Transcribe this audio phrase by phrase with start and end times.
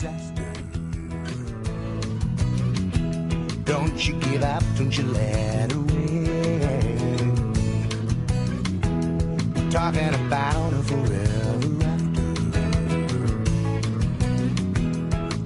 [0.00, 0.52] disaster.
[3.64, 7.52] Don't you give up, don't you let her win.
[9.70, 13.18] Talking about a forever after.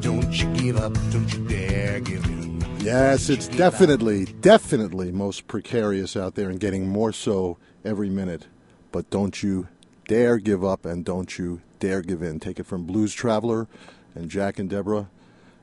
[0.00, 2.64] Don't you give up, don't you dare give in.
[2.78, 8.46] Yes, it's definitely, definitely most precarious out there and getting more so every minute.
[8.92, 9.66] But don't you
[10.06, 12.38] dare give up and don't you dare give in.
[12.38, 13.66] Take it from Blues Traveler
[14.14, 15.08] and Jack and Deborah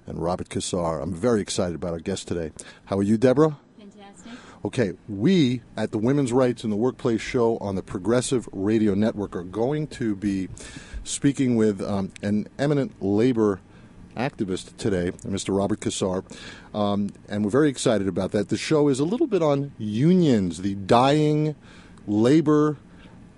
[0.08, 1.00] and Robert Cassar.
[1.00, 2.52] I'm very excited about our guest today.
[2.86, 3.58] How are you, Deborah?
[3.80, 4.34] Fantastic.
[4.64, 9.36] Okay, we at the Women's Rights in the Workplace show on the Progressive Radio Network
[9.36, 10.50] are going to be
[11.04, 13.60] speaking with um, an eminent labor
[14.16, 15.56] activist today, Mr.
[15.58, 16.24] Robert Cassar,
[16.74, 18.50] um, and we're very excited about that.
[18.50, 21.56] The show is a little bit on unions, the dying
[22.06, 22.78] labor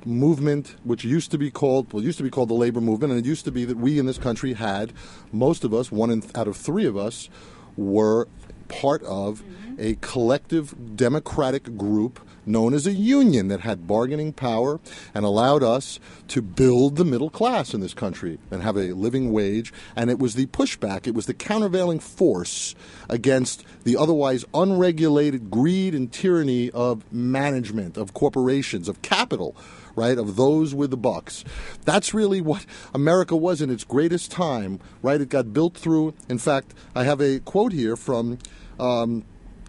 [0.05, 3.19] movement, which used to be called, well, used to be called the labor movement, and
[3.19, 4.93] it used to be that we in this country had,
[5.31, 7.29] most of us, one in, out of three of us,
[7.75, 8.27] were
[8.67, 9.43] part of
[9.79, 14.79] a collective democratic group known as a union that had bargaining power
[15.13, 19.31] and allowed us to build the middle class in this country and have a living
[19.31, 19.71] wage.
[19.95, 22.75] And it was the pushback, it was the countervailing force
[23.09, 29.55] against the otherwise unregulated greed and tyranny of management, of corporations, of capital
[29.95, 31.43] right, of those with the bucks.
[31.85, 35.21] That's really what America was in its greatest time, right?
[35.21, 36.13] It got built through.
[36.29, 38.39] In fact, I have a quote here from,
[38.79, 39.23] um,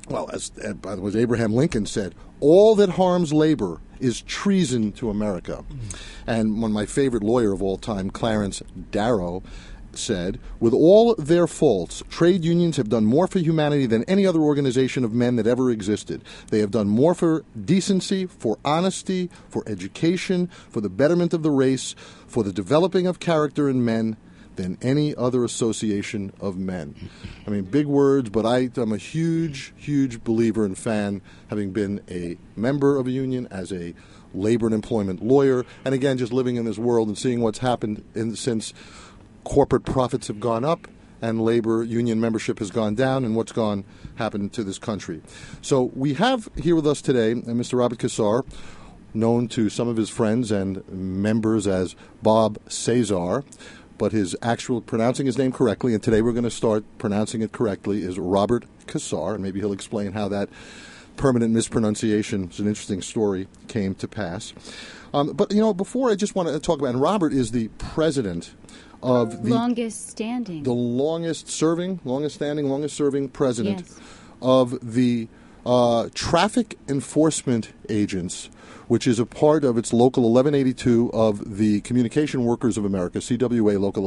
[0.08, 4.92] well, as uh, by the way, Abraham Lincoln said, "All that harms labor is treason
[4.92, 5.64] to America."
[6.26, 9.42] And one of my favorite lawyer of all time, Clarence Darrow.
[9.98, 14.40] Said, with all their faults, trade unions have done more for humanity than any other
[14.40, 16.22] organization of men that ever existed.
[16.50, 21.50] They have done more for decency, for honesty, for education, for the betterment of the
[21.50, 21.94] race,
[22.26, 24.16] for the developing of character in men
[24.56, 26.94] than any other association of men.
[27.46, 32.00] I mean, big words, but I, am a huge, huge believer and fan, having been
[32.08, 33.94] a member of a union as a
[34.34, 38.04] labor and employment lawyer, and again, just living in this world and seeing what's happened
[38.14, 38.74] in, since
[39.44, 40.88] corporate profits have gone up
[41.22, 43.84] and labor union membership has gone down and what's gone
[44.16, 45.22] happened to this country.
[45.62, 47.78] So we have here with us today uh, Mr.
[47.78, 48.44] Robert Cassar,
[49.14, 53.44] known to some of his friends and members as Bob Cesar,
[53.96, 57.52] but his actual pronouncing his name correctly, and today we're going to start pronouncing it
[57.52, 60.48] correctly, is Robert Cassar, and maybe he'll explain how that
[61.16, 64.52] permanent mispronunciation is an interesting story came to pass.
[65.12, 67.68] Um, but you know, before I just want to talk about, and Robert is the
[67.78, 68.52] president
[69.04, 74.00] of the longest standing, the longest serving, longest standing, longest serving president Yes.
[74.42, 75.28] of the
[75.66, 78.48] uh, traffic enforcement agents,
[78.88, 83.78] which is a part of its local 1182 of the Communication Workers of America, CWA
[83.80, 84.02] Local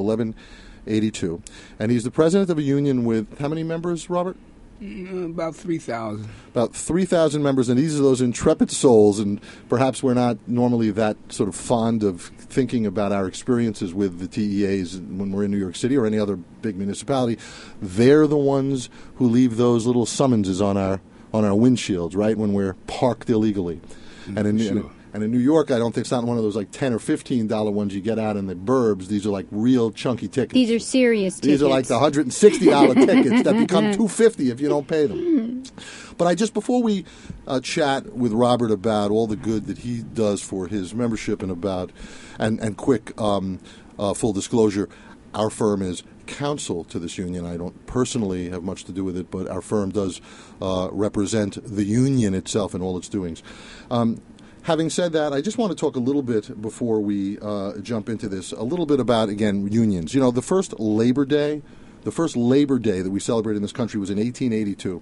[0.86, 1.42] 1182,
[1.80, 4.38] and he's the president of a union with how many members, Robert?
[4.82, 6.28] Mm, About 3,000.
[6.54, 9.18] about 3,000 members, and these are those intrepid souls.
[9.18, 14.20] And perhaps we're not normally that sort of fond of thinking about our experiences with
[14.20, 17.38] the TEAs when we're in New York City or any other big municipality.
[17.82, 21.02] They're the ones who leave those little summonses on our
[21.34, 23.82] on our windshields, right, when we're parked illegally.
[24.28, 24.70] And in, Sure.
[24.70, 26.94] and, and in New York, I don't think it's not one of those like ten
[26.94, 29.08] or fifteen dollar ones you get out in the burbs.
[29.08, 30.54] These are like real chunky tickets.
[30.54, 31.48] These are serious tickets.
[31.48, 34.70] These are like the hundred and sixty dollar tickets that become two fifty if you
[34.70, 35.64] don't pay them.
[36.18, 37.06] But I just before we
[37.46, 41.52] uh, chat with Robert about all the good that he does for his membership and
[41.52, 41.92] about
[42.40, 43.60] and and quick um,
[44.00, 44.90] uh, full disclosure,
[45.36, 47.46] our firm is counsel to this union.
[47.46, 50.22] I don't personally have much to do with it, but our firm does
[50.62, 53.42] uh, represent the union itself and all its doings.
[53.90, 54.22] Um,
[54.68, 58.10] Having said that, I just want to talk a little bit before we uh, jump
[58.10, 60.14] into this, a little bit about, again, unions.
[60.14, 61.62] You know, the first Labor Day,
[62.04, 65.02] the first Labor Day that we celebrated in this country was in 1882.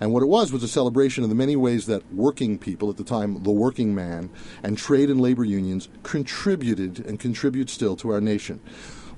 [0.00, 2.98] And what it was was a celebration of the many ways that working people, at
[2.98, 4.28] the time, the working man,
[4.62, 8.60] and trade and labor unions contributed and contribute still to our nation.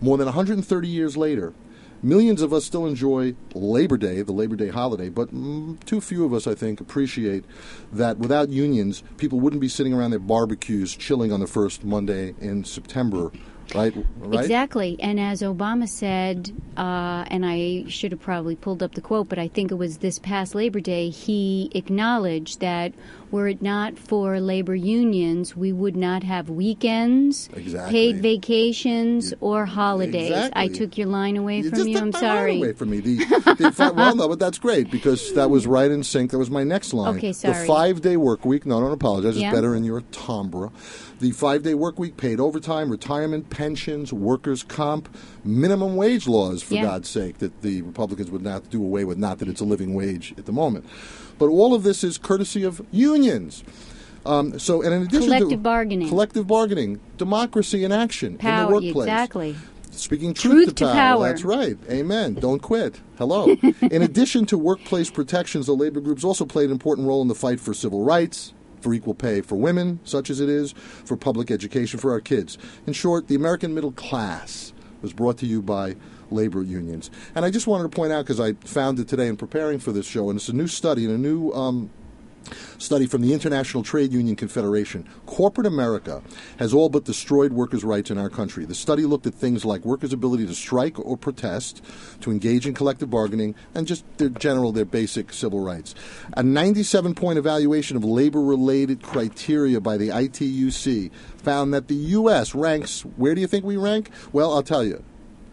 [0.00, 1.54] More than 130 years later,
[2.02, 6.24] Millions of us still enjoy Labor Day, the Labor Day holiday, but mm, too few
[6.24, 7.44] of us, I think, appreciate
[7.92, 12.34] that without unions, people wouldn't be sitting around their barbecues chilling on the first Monday
[12.40, 13.32] in September,
[13.74, 13.92] right?
[14.18, 14.40] right?
[14.40, 14.96] Exactly.
[15.00, 19.40] And as Obama said, uh, and I should have probably pulled up the quote, but
[19.40, 22.92] I think it was this past Labor Day, he acknowledged that
[23.30, 27.92] were it not for labor unions, we would not have weekends, Exactly.
[27.92, 30.50] paid vacations, or holidays.
[30.54, 31.94] I took your line away You from you.
[31.94, 32.52] took I'm sorry.
[32.54, 33.00] Line away from me.
[33.00, 33.14] The,
[33.76, 36.30] the well, no, but that's great because that was right in sync.
[36.30, 37.16] That was my next line.
[37.16, 37.54] Okay, sorry.
[37.60, 38.66] The five-day work week.
[38.66, 39.34] No, don't apologize.
[39.36, 39.52] It's Yeah.
[39.52, 40.70] better in your timbre.
[41.20, 45.08] The five-day work week, paid overtime, retirement, pensions, workers' comp,
[45.44, 46.82] minimum wage laws, for Yeah.
[46.82, 49.18] God's sake, that the Republicans would not do away with.
[49.18, 50.84] Not that it's a living wage at the moment.
[51.38, 53.64] But all of this is courtesy of unions.
[54.26, 56.08] Um, so, and in addition to Collective bargaining.
[56.08, 58.96] collective bargaining, democracy in action in the workplace.
[59.06, 59.56] exactly.
[59.90, 61.26] Speaking truth, Truth to power.
[61.26, 61.76] That's right.
[61.90, 62.34] Amen.
[62.34, 63.00] Don't quit.
[63.16, 63.46] Hello.
[63.82, 67.34] in addition to workplace protections, the labor groups also played an important role in the
[67.34, 71.50] fight for civil rights, for equal pay for women, such as it is, for public
[71.50, 72.58] education for our kids.
[72.86, 74.72] In short, the American middle class
[75.02, 75.96] was brought to you by
[76.30, 77.10] labor unions.
[77.34, 79.92] And I just wanted to point out, because I found it today in preparing for
[79.92, 81.90] this show, and it's a new study and a new um,
[82.78, 85.08] study from the International Trade Union Confederation.
[85.26, 86.22] Corporate America
[86.58, 88.64] has all but destroyed workers' rights in our country.
[88.64, 91.82] The study looked at things like workers' ability to strike or protest,
[92.20, 95.94] to engage in collective bargaining, and just their general, their basic civil rights.
[96.34, 102.54] A 97 point evaluation of labor related criteria by the ITUC found that the U.S.
[102.54, 104.10] ranks, where do you think we rank?
[104.32, 105.04] Well, I'll tell you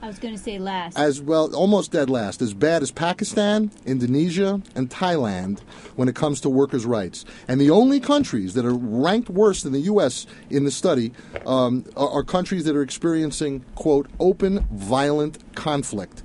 [0.05, 0.99] I was going to say last.
[0.99, 5.61] as well, almost dead last, as bad as Pakistan, Indonesia, and Thailand
[5.95, 7.25] when it comes to workers' rights.
[7.47, 10.27] And the only countries that are ranked worse than the U.S.
[10.51, 11.11] in the study
[11.47, 16.21] um, are, are countries that are experiencing, quote, open, violent conflict.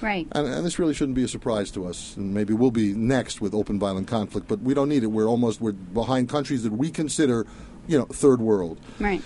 [0.00, 0.28] right.
[0.30, 2.16] And, and this really shouldn't be a surprise to us.
[2.16, 5.08] And maybe we'll be next with open, violent conflict, but we don't need it.
[5.08, 7.48] We're almost we're behind countries that we consider,
[7.88, 8.78] you know, third world.
[9.00, 9.22] right.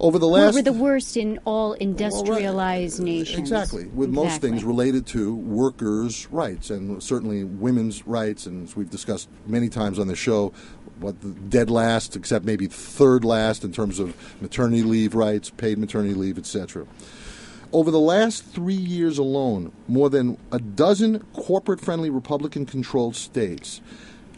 [0.00, 3.38] Over the last we're the worst in all industrialized nations.
[3.38, 8.90] Exactly, with most things related to workers' rights and certainly women's rights, and as we've
[8.90, 10.52] discussed many times on the show,
[10.98, 15.78] what the dead last, except maybe third last in terms of maternity leave rights, paid
[15.78, 16.86] maternity leave, etc.
[17.72, 23.80] Over the last three years alone, more than a dozen corporate friendly Republican controlled states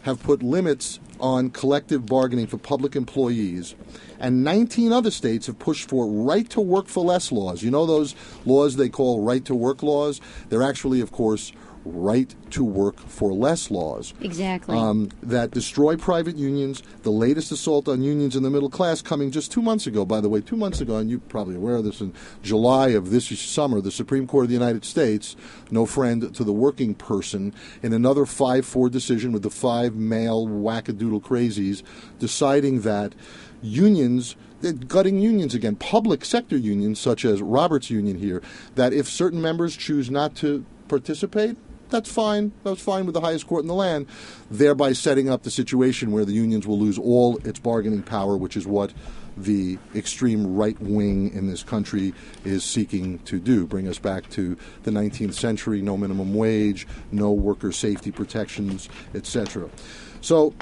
[0.06, 3.74] have put limits on collective bargaining for public employees,
[4.20, 7.60] and 19 other states have pushed for right to work for less laws.
[7.64, 8.14] You know those
[8.44, 10.20] laws they call right to work laws?
[10.48, 11.50] They're actually, of course,
[11.86, 14.76] right to work for less laws Exactly.
[14.76, 16.82] um, that destroy private unions.
[17.02, 20.20] The latest assault on unions in the middle class coming just two months ago, by
[20.20, 22.12] the way, two months ago, and you're probably aware of this in
[22.42, 25.36] July of this summer, the Supreme Court of the United States,
[25.70, 30.46] no friend to the working person, in another 5 4 decision with the five male
[30.46, 31.82] wackadoodle crazies,
[32.18, 33.14] deciding that
[33.62, 34.36] unions.
[34.88, 38.42] Gutting unions again, public sector unions such as Roberts Union here,
[38.74, 41.58] that if certain members choose not to participate,
[41.90, 42.52] that's fine.
[42.64, 44.06] That's fine with the highest court in the land,
[44.50, 48.56] thereby setting up the situation where the unions will lose all its bargaining power, which
[48.56, 48.92] is what
[49.36, 53.66] the extreme right wing in this country is seeking to do.
[53.66, 59.68] Bring us back to the 19th century, no minimum wage, no worker safety protections, etc.
[60.20, 60.54] So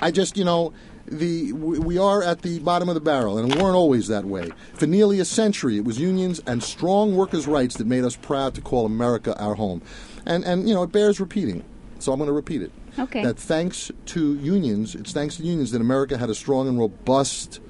[0.00, 0.72] I just, you know,
[1.10, 4.50] the we are at the bottom of the barrel, and we weren't always that way.
[4.74, 8.54] For nearly a century, it was unions and strong workers' rights that made us proud
[8.54, 9.82] to call America our home.
[10.28, 11.64] And and you know, it bears repeating.
[11.98, 12.70] So I'm going to repeat it.
[12.98, 13.22] Okay.
[13.22, 17.60] That thanks to unions, it's thanks to unions that America had a strong and robust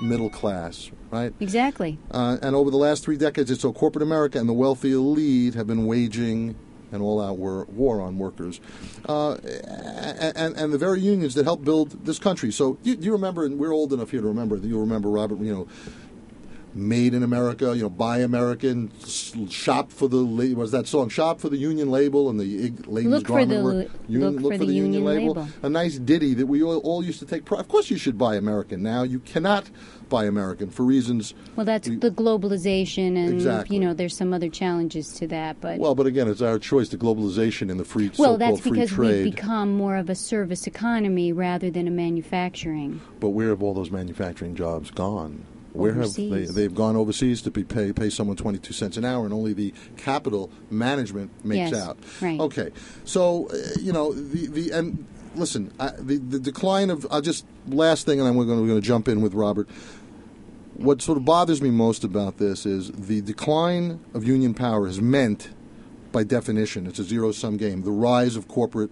[0.00, 1.32] middle class, right?
[1.40, 1.98] exactly.
[2.10, 5.54] Uh, and over the last three decades, it's so corporate America and the wealthy elite
[5.54, 6.56] have been waging
[6.92, 8.60] an all-out war, war on workers,
[9.08, 12.52] uh, and, and the very unions that helped build this country.
[12.52, 14.56] So you, you remember, and we're old enough here to remember.
[14.56, 15.68] You remember Robert, you know.
[16.76, 18.90] Made in America, you know, buy American,
[19.48, 20.24] shop for the
[20.56, 21.08] was that song?
[21.08, 23.88] Shop for the Union label and the ladies' Look for garment the work.
[24.08, 25.46] lu- look for the Union label.
[25.62, 27.60] A nice ditty that we all, all used to take pride.
[27.60, 28.82] Of course, you should buy American.
[28.82, 29.70] Now you cannot
[30.08, 33.76] buy American for reasons Well, that's we- the globalization, and Exactly.
[33.76, 35.60] you know, there's some other challenges to that.
[35.60, 36.88] But Well, but again, it's our choice.
[36.88, 39.24] The globalization and the free well, that's free because trade.
[39.26, 43.00] we've become more of a service economy rather than a manufacturing.
[43.20, 45.44] but where have all those manufacturing jobs gone?
[45.74, 49.04] Where have they, they've gone overseas to be pay pay someone twenty two cents an
[49.04, 51.98] hour, and only the capital management makes Yes, out.
[52.22, 52.38] right.
[52.40, 52.70] Okay,
[53.04, 55.04] so uh, you know the the and
[55.34, 58.62] listen, I, the the decline of I'll just last thing, and then we're going to,
[58.62, 59.68] we're going to jump in with Robert.
[60.76, 65.00] What sort of bothers me most about this is the decline of union power has
[65.00, 65.50] meant,
[66.12, 67.82] by definition, it's a zero sum game.
[67.82, 68.90] The rise of corporate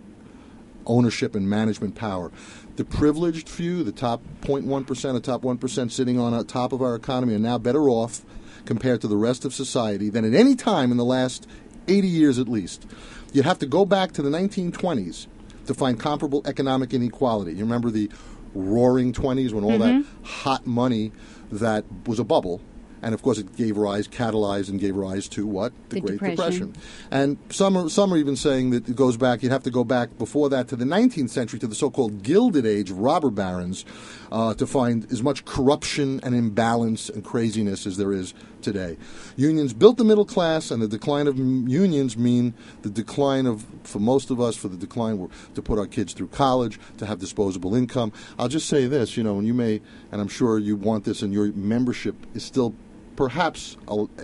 [0.87, 2.31] ownership and management power.
[2.77, 7.35] The privileged few, the top 0.1%, the top 1% sitting on top of our economy,
[7.35, 8.23] are now better off
[8.65, 11.47] compared to the rest of society than at any time in the last
[11.89, 12.87] 80 years at least.
[13.33, 15.27] You have to go back to the 1920s
[15.67, 17.53] to find comparable economic inequality.
[17.53, 18.11] You remember the
[18.55, 20.25] roaring 20s when all that mm-hmm.
[20.25, 21.13] hot money
[21.51, 22.61] that was a bubble
[23.03, 26.75] and of course it gave rise, catalyzed, and gave rise to what The Great Depression.
[27.11, 29.43] And some are, some are even saying that it goes back.
[29.43, 32.65] You'd have to go back before that to the 19th century, to the so-called Gilded
[32.65, 33.85] Age robber barons,
[34.31, 38.97] uh, to find as much corruption and imbalance and craziness as there is today.
[39.37, 43.67] Unions built the middle class, and the decline of m- unions mean the decline of,
[43.83, 47.19] for most of us, for the decline to put our kids through college, to have
[47.19, 48.13] disposable income.
[48.39, 49.81] I'll just say this, you know, and you may,
[50.11, 52.75] and I'm sure you want this, and your membership is still
[53.17, 53.77] perhaps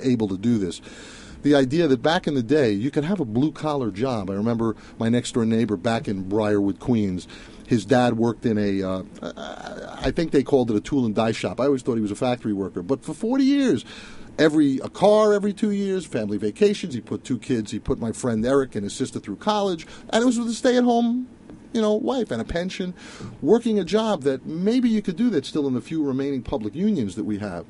[0.03, 0.81] able to do this.
[1.43, 4.31] The idea that back in the day you could have a blue collar job.
[4.31, 7.29] I remember my next door neighbor back in Briarwood, Queens.
[7.67, 9.03] His dad worked in a, uh,
[10.01, 11.61] I think they called it a tool and die shop.
[11.61, 12.83] I always thought he was a factory worker.
[12.83, 13.85] But for 40 years,
[14.39, 16.95] every a car every two years, family vacations.
[16.95, 17.71] He put two kids.
[17.71, 20.55] He put my friend Eric and his sister through college, and it was with a
[20.55, 21.29] stay at home
[21.73, 22.95] you know, wife and a pension,
[23.43, 26.75] working a job that maybe you could do that still in the few remaining public
[26.75, 27.67] unions that we have.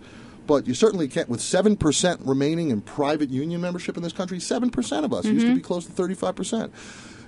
[0.49, 5.05] But you certainly can't, with 7% remaining in private union membership in this country, 7%
[5.05, 6.71] of us used to be close to 35%.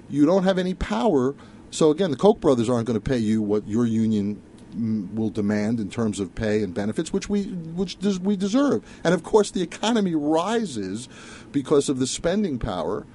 [0.09, 1.35] You don't have any power.
[1.71, 4.41] So, again, the Koch brothers aren't going to pay you what your union
[4.75, 8.83] mm, will demand in terms of pay and benefits, which we which des- we deserve.
[9.05, 11.07] And of course, the economy rises
[11.53, 13.07] because of the spending power.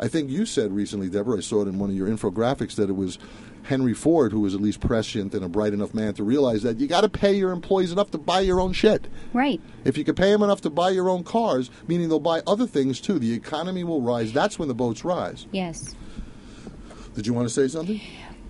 [0.00, 1.38] I think you said recently, Deborah.
[1.38, 3.16] I saw it in one of your infographics that it was
[3.64, 6.78] Henry Ford who was at least prescient and a bright enough man to realize that
[6.80, 9.06] you got to pay your employees enough to buy your own shit.
[9.32, 9.60] Right.
[9.84, 12.66] If you can pay them enough to buy your own cars, meaning they'll buy other
[12.66, 14.32] things too, the economy will rise.
[14.32, 15.46] That's when the boats rise.
[15.52, 15.94] Yes.
[17.14, 18.00] Did you want to say something?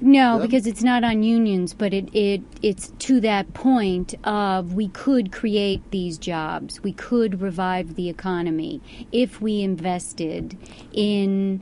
[0.00, 0.42] No, Yeah.
[0.42, 5.31] because it's not on unions, but it, it it's to that point of we could
[5.31, 6.83] create these jobs.
[6.83, 8.81] We could revive the economy
[9.12, 10.57] if we invested
[10.92, 11.61] in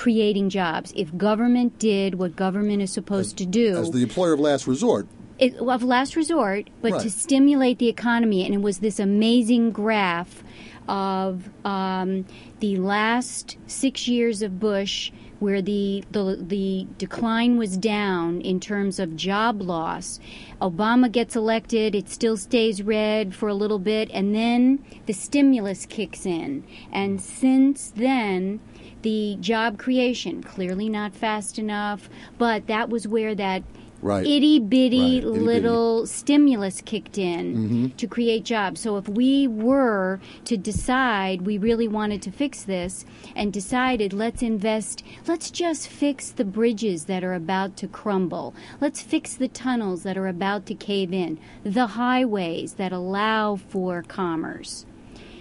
[0.00, 0.94] creating jobs.
[0.96, 5.06] If government did what government is supposed to do As the employer of last resort,
[5.38, 8.46] it, of last resort, but to stimulate the economy.
[8.46, 10.42] And it was this amazing graph
[10.88, 12.24] of um,
[12.60, 18.98] the last six years of Bush, where the, the the decline was down in terms
[18.98, 20.18] of job loss.
[20.62, 25.84] Obama gets elected, it still stays red for a little bit, and then the stimulus
[25.84, 26.64] kicks in.
[26.90, 28.60] And since then,
[29.02, 33.62] the job creation clearly not fast enough, but that was where that
[34.02, 34.26] Right.
[34.26, 35.38] itty bitty Right, itty-bitty.
[35.44, 37.86] little stimulus kicked in Mm-hmm.
[37.98, 38.80] to create jobs.
[38.80, 43.04] So if we were to decide we really wanted to fix this
[43.36, 48.54] and decided let's invest, let's just fix the bridges that are about to crumble.
[48.80, 54.02] Let's fix the tunnels that are about to cave in, the highways that allow for
[54.08, 54.86] commerce.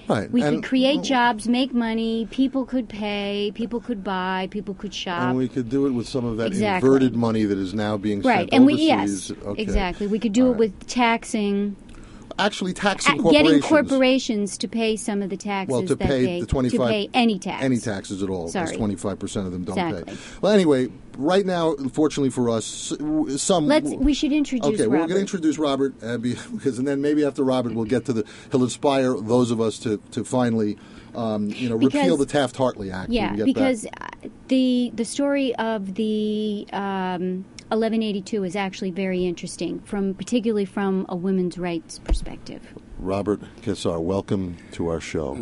[0.09, 0.31] Right?
[0.31, 4.93] We and, could create jobs, make money, people could pay, people could buy, people could
[4.93, 5.21] shop.
[5.21, 6.87] and we could do it with some of that Exactly.
[6.87, 9.61] inverted money that is now being Right, and we yes, Okay.
[9.61, 10.07] exactly.
[10.07, 10.59] We could do All it right.
[10.59, 11.75] with taxing,
[12.39, 13.47] actually taxing corporations.
[13.47, 16.79] getting corporations to pay some of the taxes well, to that pay they the 25
[16.79, 17.63] to pay any tax.
[17.63, 20.13] any taxes at all five percent of them don't pay.
[20.41, 22.93] Well, anyway, right now, fortunately for us,
[23.37, 23.91] some Let's.
[23.91, 24.79] We should introduce.
[24.79, 28.05] Okay, we're going to introduce Robert uh, because, and then maybe after Robert, we'll get
[28.05, 28.25] to the.
[28.51, 30.77] He'll inspire those of us to to finally,
[31.15, 33.11] um, you know, repeal the Taft Hartley Act.
[33.11, 34.07] Yeah, get because uh,
[34.47, 41.15] the the story of the um, 1182 is actually very interesting, from particularly from a
[41.15, 42.61] women's rights perspective.
[42.97, 45.35] Robert Cassar, welcome to our show.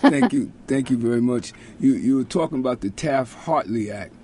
[0.00, 1.52] thank you, thank you very much.
[1.78, 4.14] You you were talking about the Taft Hartley Act.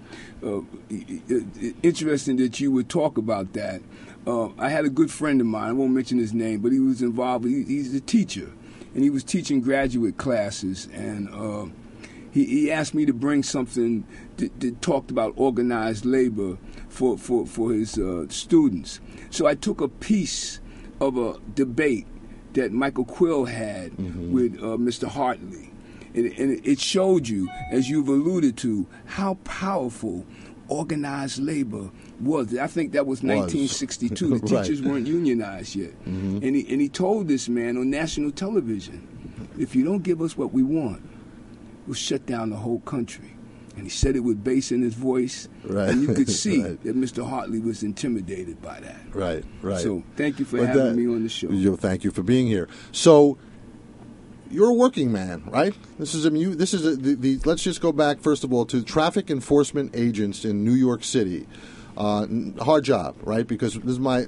[0.43, 3.83] Uh, i- i- interesting that you would talk about that.
[4.27, 5.69] Uh, I had a good friend of mine.
[5.69, 7.45] I won't mention his name, but he was involved.
[7.45, 8.51] He, he's a teacher,
[8.95, 10.89] and he was teaching graduate classes.
[10.95, 11.67] And uh,
[12.37, 14.05] he, he asked me to bring something
[14.37, 19.01] that, that talked about organized labor for for for his uh, students.
[19.31, 20.61] So I took a piece
[21.01, 22.07] of a debate
[22.53, 23.97] that Michael Quill had
[24.33, 25.07] with uh, Mr.
[25.09, 25.71] Hartley.
[26.15, 30.25] And, and it showed you, as you've alluded to, how powerful
[30.69, 31.91] organized labor
[32.21, 32.57] was.
[32.57, 34.29] I think that was 1962.
[34.29, 34.65] The Right.
[34.65, 35.93] teachers weren't unionized yet.
[36.07, 39.07] And, he, and he told this man on national television,
[39.59, 41.03] if you don't give us what we want,
[41.87, 43.33] we'll shut down the whole country.
[43.77, 45.49] And he said it with bass in his voice.
[45.63, 45.91] Right.
[45.91, 46.83] And you could see Right.
[46.85, 47.29] that Mr.
[47.29, 49.01] Hartley was intimidated by that.
[49.15, 49.79] Right, right.
[49.81, 51.51] So thank you for But having that- me on the show.
[51.51, 52.69] You, thank you for being here.
[52.93, 53.37] So,
[54.51, 55.75] you're a working man, right?
[55.99, 57.39] This is a mu- this is a, the, the.
[57.45, 61.47] Let's just go back first of all to traffic enforcement agents in New York City.
[61.97, 62.27] Uh,
[62.61, 63.47] hard job, right?
[63.47, 64.27] Because this is my.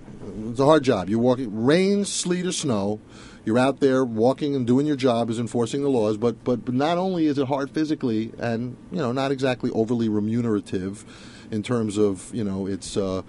[0.51, 1.09] It's a hard job.
[1.09, 3.01] You're walking rain, sleet, or snow.
[3.45, 6.75] You're out there walking and doing your job is enforcing the laws, but, but but
[6.75, 11.05] not only is it hard physically and you know not exactly overly remunerative
[11.51, 13.23] in terms of you know it's uh,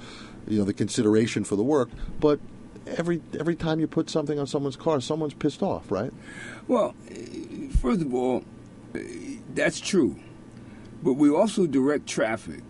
[0.48, 1.90] you know the consideration for the work,
[2.20, 2.40] but
[2.86, 6.12] every every time you put something on someone's car, someone's pissed off, right?
[6.68, 6.96] Well,
[7.82, 8.44] first of all,
[9.54, 10.20] that's true.
[11.02, 12.62] But we also direct traffic.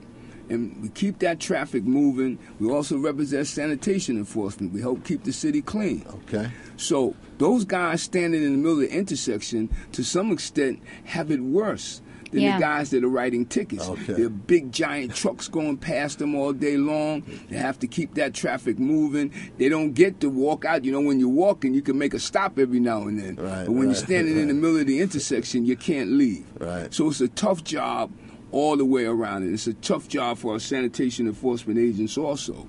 [0.50, 2.40] And we keep that traffic moving.
[2.60, 4.74] We also represent sanitation enforcement.
[4.74, 6.04] We help keep the city clean.
[6.28, 6.52] Okay.
[6.76, 11.40] So those guys standing in the middle of the intersection, to some extent, have it
[11.42, 12.58] worse than Yeah.
[12.58, 13.90] the guys that are writing tickets.
[13.90, 14.14] Okay.
[14.14, 17.24] There are big giant trucks going past them all day long.
[17.50, 19.32] They have to keep that traffic moving.
[19.58, 20.86] They don't get to walk out.
[20.86, 23.36] You know, when you're walking, you can make a stop every now and then.
[23.38, 26.46] Right, but when right, you're standing in the middle of the intersection, you can't leave.
[26.60, 26.94] Right.
[26.94, 28.12] So it's a tough job
[28.52, 29.54] all the way around it.
[29.54, 32.68] It's a tough job for our sanitation enforcement agents also.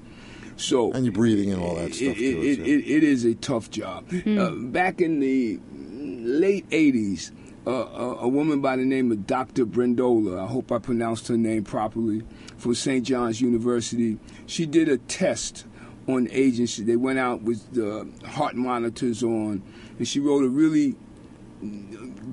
[0.61, 2.43] So And you're breathing and all that it, stuff it, too.
[2.43, 4.05] it, it, it is a tough job.
[4.27, 7.33] Uh, back in the late 80s,
[7.67, 9.65] uh, a, a woman by the name of Dr.
[9.67, 12.23] Brendola, I hope I pronounced her name properly,
[12.59, 13.05] from St.
[13.05, 15.65] John's University, she did a test
[16.07, 16.77] on agents.
[16.77, 19.63] They went out with the heart monitors on,
[19.99, 20.97] and she wrote a really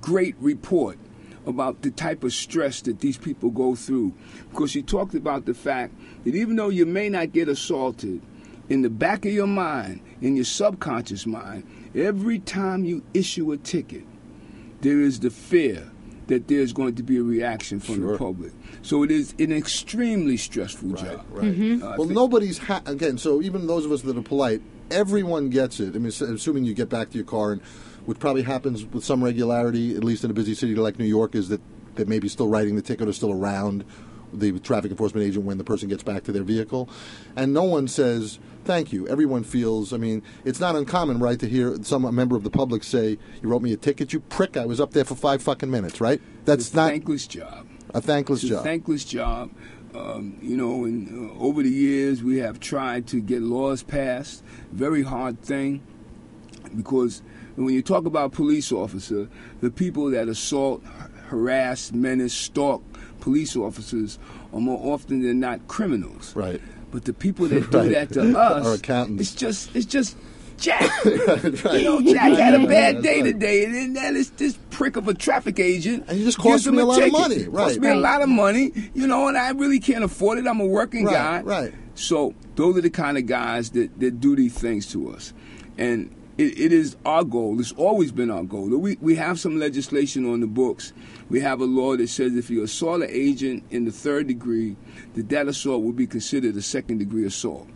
[0.02, 0.98] great report
[1.48, 4.14] about the type of stress that these people go through.
[4.52, 5.94] Because she talked about the fact
[6.26, 8.22] that even though you may not get assaulted,
[8.70, 11.64] in the back of your mind, in your subconscious mind,
[11.96, 14.04] every time you issue a ticket,
[14.82, 15.90] there is the fear
[16.28, 18.12] that there's going to be a reaction from Sure.
[18.12, 18.52] the public.
[18.82, 21.26] So it is an extremely stressful Right, job.
[21.30, 21.46] right.
[21.46, 21.82] Mm-hmm.
[21.82, 23.18] Uh, Well, nobody's ha- again.
[23.18, 24.62] So even those of us that are polite,
[24.92, 25.96] everyone gets it.
[25.96, 27.62] I mean, assuming you get back to your car, and
[28.08, 31.36] what probably happens with some regularity, at least in a busy city like New York,
[31.36, 31.62] is that
[31.96, 33.84] they may be still writing the ticket or still around
[34.34, 36.90] the traffic enforcement agent when the person gets back to their vehicle,
[37.36, 39.06] and no one says thank you.
[39.10, 39.92] Everyone feels.
[39.92, 43.18] I mean, it's not uncommon, right, to hear some a member of the public say,
[43.42, 44.56] "You wrote me a ticket, you prick.
[44.56, 46.22] I was up there for five fucking minutes." Right?
[46.46, 47.68] That's it's a not thankless job.
[47.94, 48.64] a thankless It's a job.
[48.64, 49.52] thankless job.
[49.96, 54.44] Um, you know, and uh, over the years we have tried to get laws passed.
[54.72, 55.82] Very hard thing
[56.76, 57.22] because
[57.66, 59.28] when you talk about police officer,
[59.62, 60.84] the people that assault,
[61.28, 62.84] harass, menace, stalk
[63.20, 64.20] police officers
[64.54, 66.36] are more often than not criminals.
[66.36, 66.62] Right.
[66.92, 67.92] But the people that do Right.
[67.92, 69.22] that to us, Are accountants.
[69.22, 70.16] it's just it's just
[70.58, 70.90] Jack.
[71.06, 73.32] You know, Jack had a bad day right.
[73.34, 76.06] today, and then that is this prick of a traffic agent.
[76.08, 77.20] And you just gives cost him me a lot of ticket.
[77.20, 77.80] money, Cost right.
[77.82, 80.48] me a lot of money, you know, and I really can't afford it.
[80.48, 81.42] I'm a working Right, guy.
[81.42, 81.74] right.
[81.94, 85.32] So those are the kind of guys that, that do these things to us.
[85.78, 87.60] And it, it is our goal.
[87.60, 88.70] It's always been our goal.
[88.78, 90.94] We, we have some legislation on the books.
[91.30, 94.76] We have a law that says if you assault an agent in the third degree,
[95.16, 97.68] that that assault will be considered a second degree assault.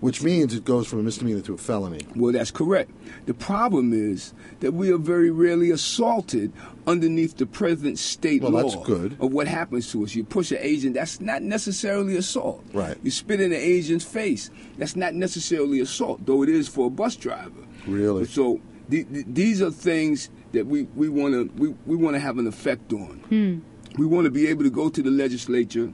[0.00, 2.00] Which means it goes from a misdemeanor to a felony.
[2.16, 2.90] Well, that's correct.
[3.26, 6.52] The problem is that we are very rarely assaulted
[6.86, 9.16] underneath the present state Well, law that's good.
[9.20, 10.14] of what happens to us.
[10.14, 12.64] You push an agent, that's not necessarily assault.
[12.72, 12.96] Right.
[13.02, 16.90] You spit in an agent's face, that's not necessarily assault, though it is for a
[16.90, 17.62] bus driver.
[17.86, 18.24] Really?
[18.24, 22.20] So the, the, these are things that we, we want to we, we want to
[22.20, 23.18] have an effect on.
[23.28, 23.58] Hmm.
[24.00, 25.92] We want to be able to go to the legislature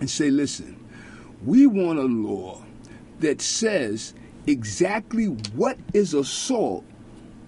[0.00, 0.78] and say, listen,
[1.44, 2.62] we want a law
[3.20, 4.14] that says
[4.46, 6.84] exactly what is assault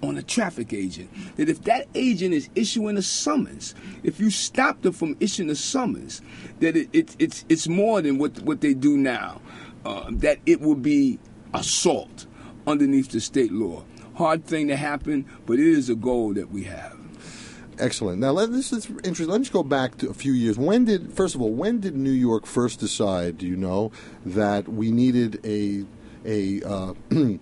[0.04, 1.10] on a traffic agent.
[1.36, 5.54] That if that agent is issuing a summons, if you stop them from issuing a
[5.54, 6.22] summons,
[6.60, 9.40] that it, it, it's it's more than what what they do now.
[9.84, 11.18] Uh, that it will be
[11.52, 12.26] assault
[12.66, 13.84] underneath the state law.
[14.14, 16.98] Hard thing to happen, but it is a goal that we have.
[17.78, 18.20] Excellent.
[18.20, 19.28] Now, let, this is interesting.
[19.28, 20.56] Let's go back to a few years.
[20.56, 23.38] When did, first of all, when did New York first decide?
[23.38, 23.90] Do you know
[24.24, 25.84] that we needed a
[26.24, 26.94] a uh,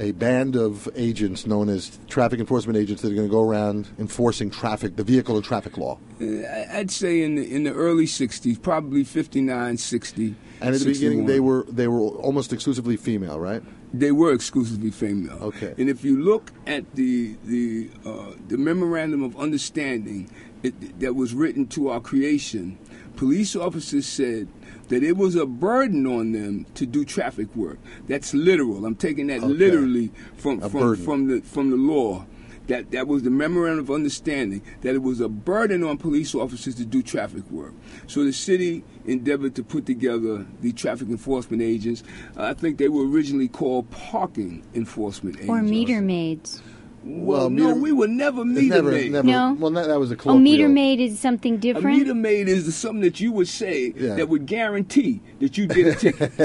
[0.00, 3.88] a band of agents known as traffic enforcement agents that are going to go around
[3.98, 5.98] enforcing traffic, the vehicle and traffic law?
[6.20, 6.26] Uh,
[6.72, 10.34] I'd say in the, in the early 60s, probably 59, 60.
[10.62, 13.62] And at the beginning, they were they were almost exclusively female, right?
[13.94, 15.38] They were exclusively female.
[15.40, 15.74] Okay.
[15.78, 20.30] And if you look at the the uh, the memorandum of understanding
[20.62, 22.78] it, that was written to our creation,
[23.16, 24.48] police officers said
[24.88, 27.78] that it was a burden on them to do traffic work.
[28.08, 28.84] That's literal.
[28.86, 29.46] I'm taking that Okay.
[29.46, 32.26] literally from from from the from the law.
[32.66, 36.76] That that was the memorandum of understanding that it was a burden on police officers
[36.76, 37.72] to do traffic work.
[38.06, 42.04] So the city endeavored to put together the traffic enforcement agents.
[42.36, 45.50] I think they were originally called parking enforcement agents.
[45.50, 46.62] Or meter maids.
[47.02, 49.12] Well, Well, no, we were never meter never, maid.
[49.12, 49.26] never.
[49.26, 49.56] No.
[49.58, 50.42] Well, that, that was a Oh, colloquial.
[50.42, 51.96] meter maid is something A different.
[51.98, 54.16] meter maid is something that you would say Yeah.
[54.16, 56.32] that would guarantee that you did a ticket.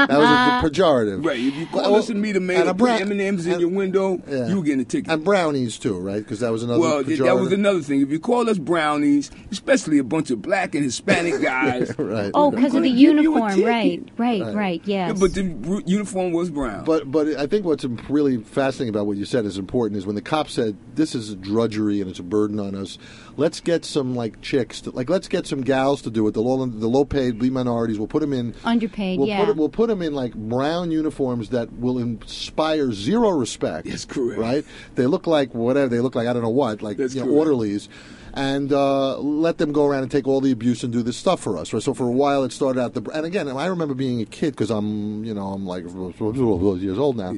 [0.00, 1.24] That was a uh, pejorative.
[1.26, 1.38] right.
[1.38, 3.68] If you call Well, us a meter maid and and put bra- M&M's in your
[3.68, 4.48] window, Yeah.
[4.48, 5.10] you were getting a ticket.
[5.10, 6.18] And brownies too, right?
[6.22, 6.80] Because that was another.
[6.80, 8.00] well, th- that was another thing.
[8.00, 12.30] If you call us brownies, especially a bunch of black and Hispanic guys, right.
[12.34, 13.62] oh, because of the give you a uniform.
[13.62, 14.54] Right, right, Right.
[14.54, 14.82] right.
[14.84, 15.18] Yes.
[15.18, 16.84] but the ru- uniform was brown.
[16.84, 20.16] But but I think what's really fascinating about what you said is important is when
[20.16, 22.98] the cop said this is a drudgery and it's a burden on us.
[23.36, 26.32] Let's get some like chicks, to, like let's get some gals to do it.
[26.32, 27.98] The low the low paid, be minorities.
[27.98, 29.44] We'll put them in Underpaid, We'll yeah.
[29.44, 33.86] put we'll put them in like brown uniforms that will inspire zero respect.
[33.88, 34.40] That's correct.
[34.40, 34.64] Right?
[34.96, 36.26] They look like whatever they look like.
[36.26, 37.88] I don't know what, like That's you know, orderlies.
[38.32, 41.40] And uh, let them go around and take all the abuse and do this stuff
[41.40, 41.72] for us.
[41.72, 41.82] Right?
[41.82, 43.02] So for a while, it started out the.
[43.10, 45.82] And again, I remember being a kid because I'm, you know, I'm like
[46.80, 47.34] years old now.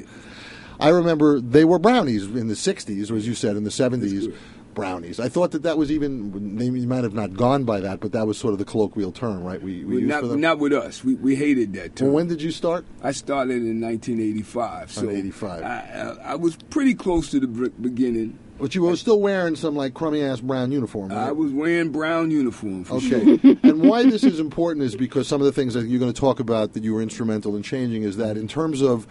[0.83, 4.35] I remember they were brownies in the '60s, or as you said, in the '70s.
[4.75, 5.21] Brownies.
[5.21, 6.57] I thought that that was even.
[6.57, 9.45] They might have not gone by that, but that was sort of the colloquial term,
[9.45, 9.61] right?
[9.61, 11.05] We, we not, not with us.
[11.05, 12.09] We, we hated that term.
[12.09, 12.87] well, when did you start?
[13.03, 14.90] I started in 1985.
[14.90, 15.62] So 85.
[15.62, 18.38] I, I, I was pretty close to the beginning.
[18.62, 21.09] But you were still wearing some like crummy ass brown uniform.
[21.09, 21.18] Right?
[21.18, 23.18] I was wearing brown uniform for sure.
[23.18, 23.59] Okay.
[23.64, 26.20] and why this is important is because some of the things that you're going to
[26.20, 29.09] talk about that you were instrumental in changing is that in terms of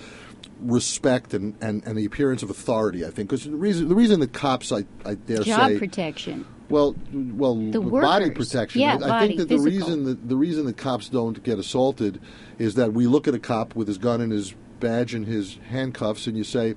[0.61, 4.21] respect and, and, and the appearance of authority, I think, because the reason the reason
[4.21, 6.47] that cops, I, I dare Job say, job protection.
[6.69, 8.47] well, well, The body workers.
[8.53, 8.79] protection.
[8.79, 9.79] Yeah, I, I body, think that the physical.
[9.79, 12.21] reason that the reason that cops don't get assaulted
[12.57, 15.57] is that we look at a cop with his gun and his badge and his
[15.69, 16.75] handcuffs, and you say,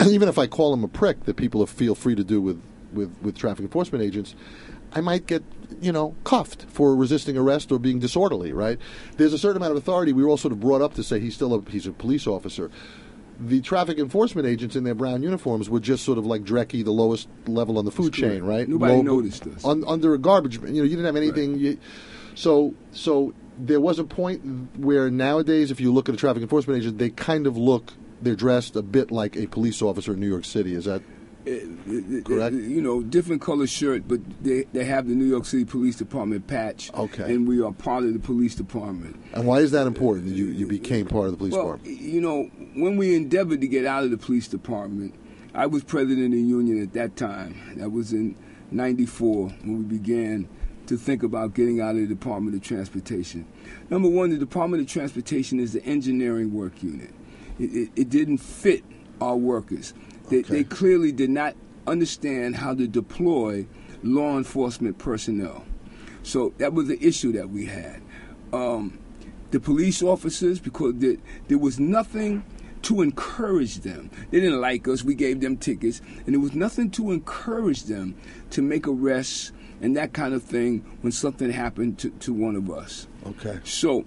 [0.06, 3.16] even if I call him a prick, that people feel free to do with, with,
[3.22, 4.34] with traffic enforcement agents,
[4.92, 5.42] I might get
[5.80, 8.52] you know cuffed for resisting arrest or being disorderly.
[8.52, 8.78] Right?
[9.16, 10.12] There's a certain amount of authority.
[10.12, 12.26] We were all sort of brought up to say he's still a he's a police
[12.26, 12.70] officer.
[13.38, 16.90] The traffic enforcement agents in their brown uniforms were just sort of like Dreckie, the
[16.90, 18.66] lowest level on the food chain, right?
[18.66, 19.62] Nobody Low- noticed us.
[19.62, 20.58] un, under a garbage.
[20.58, 21.58] Bin, you know, you didn't have anything.
[21.58, 21.78] You,
[22.34, 26.78] so, so there was a point where nowadays, if you look at a traffic enforcement
[26.80, 27.92] agent, they kind of look.
[28.22, 30.74] They're dressed a bit like a police officer in New York City.
[30.74, 31.02] Is that
[31.46, 32.28] Correct.
[32.28, 35.64] Uh, uh, you know, different color shirt, but they, they have the New York City
[35.64, 36.92] Police Department patch.
[36.92, 37.32] Okay.
[37.32, 39.16] And we are part of the police department.
[39.32, 40.26] and why is that important?
[40.26, 42.00] That you you became part of the police Well, department.
[42.00, 45.14] you know, when we endeavored to get out of the police department,
[45.54, 47.54] I was president of the union at that time.
[47.76, 48.34] That was in
[48.72, 50.48] 94 when we began
[50.86, 53.46] to think about getting out of the Department of Transportation.
[53.90, 57.12] Number one, the Department of Transportation is the engineering work unit.
[57.58, 58.84] It, it, didn't fit
[59.20, 59.94] our workers.
[60.28, 60.56] They, Okay.
[60.56, 61.54] they clearly did not
[61.86, 63.66] understand how to deploy
[64.02, 65.64] law enforcement personnel.
[66.22, 68.02] So that was the issue that we had.
[68.52, 68.98] Um,
[69.52, 71.16] the police officers, because there,
[71.48, 72.44] there was nothing
[72.82, 74.10] to encourage them.
[74.30, 75.02] They didn't like us.
[75.02, 78.16] We gave them tickets, and there was nothing to encourage them
[78.50, 82.70] to make arrests and that kind of thing when something happened to, to one of
[82.70, 83.06] us.
[83.26, 83.60] Okay.
[83.64, 84.04] So,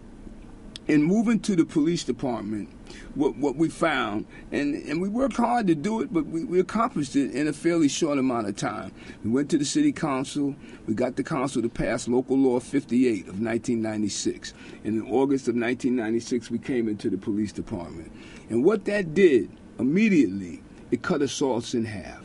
[0.89, 2.67] in moving to the police department,
[3.13, 6.60] what, what we found, and, and we worked hard to do it, but we, we
[6.60, 8.91] accomplished it in a fairly short amount of time.
[9.23, 10.56] We went to the city council,
[10.88, 14.56] we got the council to pass local law 58 of 1996.
[14.84, 18.12] And in August of 1996, we came into the police department.
[18.49, 22.23] And what that did, immediately, it cut assaults in half.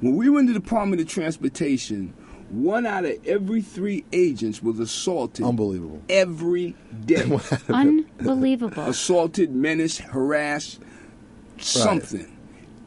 [0.00, 2.14] When we were in the Department of Transportation,
[2.50, 6.02] one out of every three agents was assaulted Unbelievable.
[6.08, 7.22] every day.
[7.68, 8.82] Unbelievable.
[8.82, 10.80] assaulted, menaced, harassed,
[11.58, 12.36] something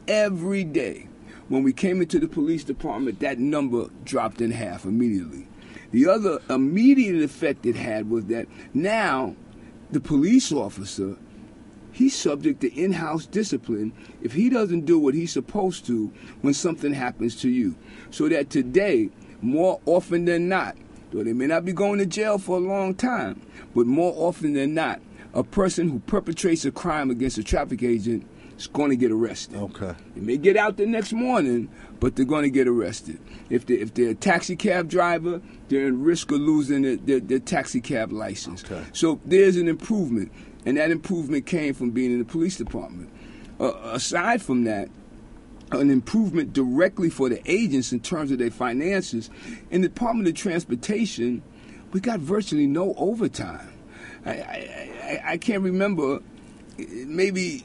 [0.06, 1.08] every day.
[1.48, 5.46] When we came into the police department, that number dropped in half immediately.
[5.92, 9.36] The other immediate effect it had was that now
[9.90, 11.16] the police officer
[11.92, 16.92] he's subject to in-house discipline if he doesn't do what he's supposed to when something
[16.92, 17.76] happens to you.
[18.10, 19.10] So that today,
[19.44, 20.76] more often than not,
[21.12, 23.40] though they may not be going to jail for a long time,
[23.74, 25.00] but more often than not,
[25.34, 28.26] a person who perpetrates a crime against a traffic agent
[28.56, 29.56] is going to get arrested.
[29.56, 29.94] Okay.
[30.14, 31.68] They may get out the next morning,
[32.00, 33.18] but they're going to get arrested.
[33.50, 37.20] If they if they're a taxi cab driver, they're in risk of losing their, their,
[37.20, 38.64] their taxi cab license.
[38.64, 38.82] Okay.
[38.92, 40.32] So there's an improvement,
[40.64, 43.10] and that improvement came from being in the police department.
[43.60, 44.88] Uh, aside from that,
[45.80, 49.30] an improvement directly for the agents in terms of their finances.
[49.70, 51.42] In the Department of Transportation,
[51.92, 53.72] we got virtually no overtime.
[54.26, 56.20] I, I, I, can't remember,
[56.78, 57.64] maybe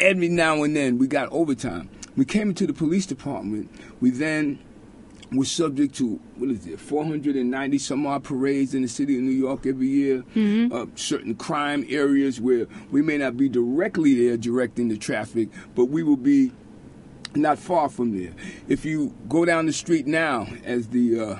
[0.00, 1.90] every now and then we got overtime.
[2.16, 3.70] We came into the police department.
[4.00, 4.58] We then
[5.32, 9.30] were subject to what is it, 490 some odd parades in the city of New
[9.30, 10.24] York every year.
[10.72, 15.86] Uh, certain crime areas where we may not be directly there directing the traffic, but
[15.86, 16.52] we will be
[17.34, 18.32] not far from there.
[18.68, 21.38] If you go down the street now, as the uh,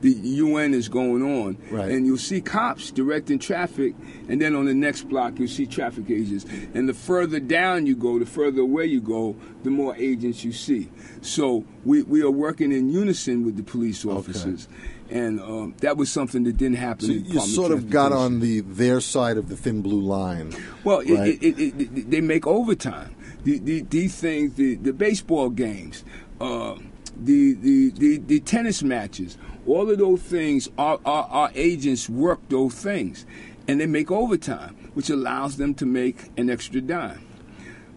[0.00, 1.90] the UN is going on, Right.
[1.90, 3.94] and you'll see cops directing traffic,
[4.28, 6.46] and then on the next block you'll see traffic agents.
[6.72, 10.52] And the further down you go, the further away you go, the more agents you
[10.52, 10.88] see.
[11.20, 14.68] So we, we are working in unison with the police officers,
[15.10, 17.06] and um, that was something that didn't happen.
[17.06, 20.54] So you sort of got on the their side of the thin blue line.
[20.84, 21.42] Well, right?
[21.42, 23.16] it, it, it, they make overtime.
[23.44, 26.04] The, the, these things, the, the baseball games,
[26.40, 26.76] uh,
[27.16, 32.40] the, the, the, the tennis matches, all of those things, our, our, our agents work
[32.48, 33.26] those things.
[33.66, 37.24] And they make overtime, which allows them to make an extra dime.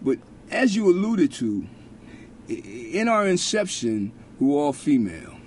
[0.02, 1.68] But as you alluded to,
[2.48, 5.38] in our inception, we were all female.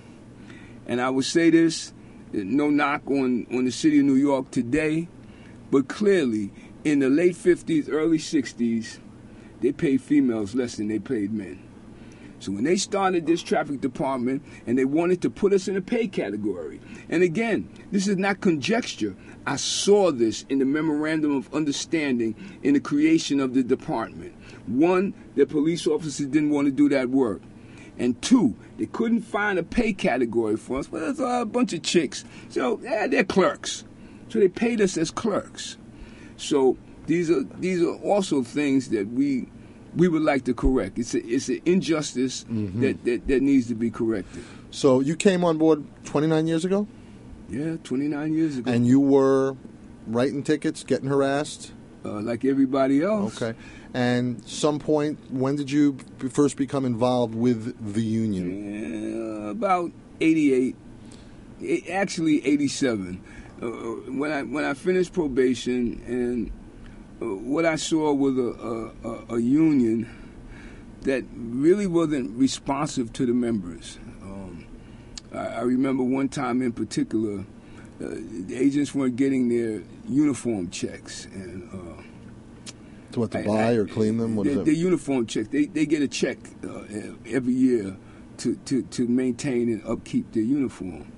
[0.86, 1.92] And I would say this,
[2.32, 5.08] no knock on, on the city of New York today,
[5.70, 6.52] but clearly
[6.84, 8.98] in the late 50s, early 60s,
[9.60, 11.62] they paid females less than they paid men.
[12.40, 15.80] So when they started this traffic department and they wanted to put us in a
[15.80, 19.16] pay category, and again, this is not conjecture.
[19.46, 24.34] I saw this in the memorandum of understanding in the creation of the department.
[24.66, 27.40] One, the police officers didn't want to do that work.
[27.96, 30.90] And two, they couldn't find a pay category for us.
[30.90, 32.24] Well, there's a bunch of chicks.
[32.50, 33.84] So, yeah, they're clerks.
[34.28, 35.78] So they paid us as clerks.
[36.36, 39.48] So these are these are also things that we
[39.96, 40.98] we would like to correct.
[40.98, 44.42] It's a, it's an injustice that, that that needs to be corrected.
[44.70, 46.86] So you came on board 29 years ago,
[47.48, 49.56] Yeah, 29 years ago, and you were
[50.08, 51.72] writing tickets, getting harassed.
[52.04, 53.40] uh, like everybody else.
[53.40, 53.56] Okay.
[53.94, 59.44] And some point, when did you b- first become involved with the union?
[59.44, 60.74] Yeah, about 88,
[61.62, 63.20] eh, actually 87.
[63.62, 63.66] Uh,
[64.10, 66.50] when I when I finished probation and uh,
[67.20, 70.08] what I saw was a, a, a, union
[71.02, 73.98] that really wasn't responsive to the members.
[74.22, 74.66] Um,
[75.32, 77.44] I, I remember one time in particular, uh,
[78.00, 82.02] the agents weren't getting their uniform checks, and uh,
[83.12, 84.36] To what to I- buy I- or clean them?
[84.36, 85.50] What the, is the uniform check.
[85.50, 86.82] They they get a check uh,
[87.26, 87.96] every year
[88.38, 91.12] to, to, to maintain and upkeep their uniform.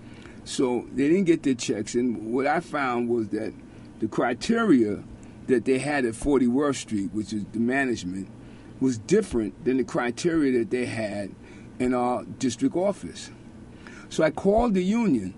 [0.44, 3.52] So they didn't get their checks, and what I found was that
[4.00, 5.02] the criteria
[5.48, 8.28] that they had at 40 Worth Street, which is the management,
[8.80, 11.34] was different than the criteria that they had
[11.78, 13.30] in our district office.
[14.08, 15.34] So I called the union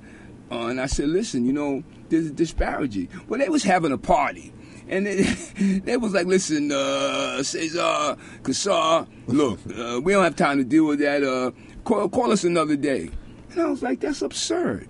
[0.50, 3.08] uh, and I said, listen, you know, there's a disparity.
[3.28, 4.52] Well, they was having a party.
[4.88, 5.22] And they,
[5.84, 10.86] they was like, listen, uh, Cesar, Cassar, look, uh, we don't have time to deal
[10.86, 11.22] with that.
[11.22, 11.50] Uh,
[11.84, 13.10] call, call us another day.
[13.50, 14.88] And I was like, that's absurd.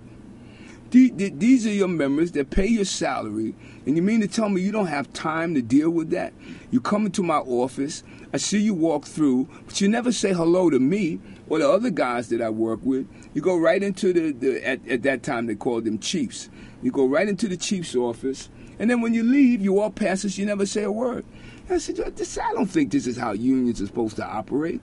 [0.91, 3.53] The- the- These are your members that pay your salary,
[3.89, 6.31] and you mean to tell me you don't have time to deal with that?
[6.69, 10.69] You come into my office, I see you walk through, but you never say hello
[10.69, 13.07] to me or the other guys that I work with.
[13.33, 16.51] You go right into the, the at, at that time they called them chiefs.
[16.83, 20.23] You go right into the chief's office, and then when you leave, you walk past
[20.23, 21.25] us, you never say a word.
[21.65, 24.81] And I said, this, I don't think this is how unions are supposed to operate.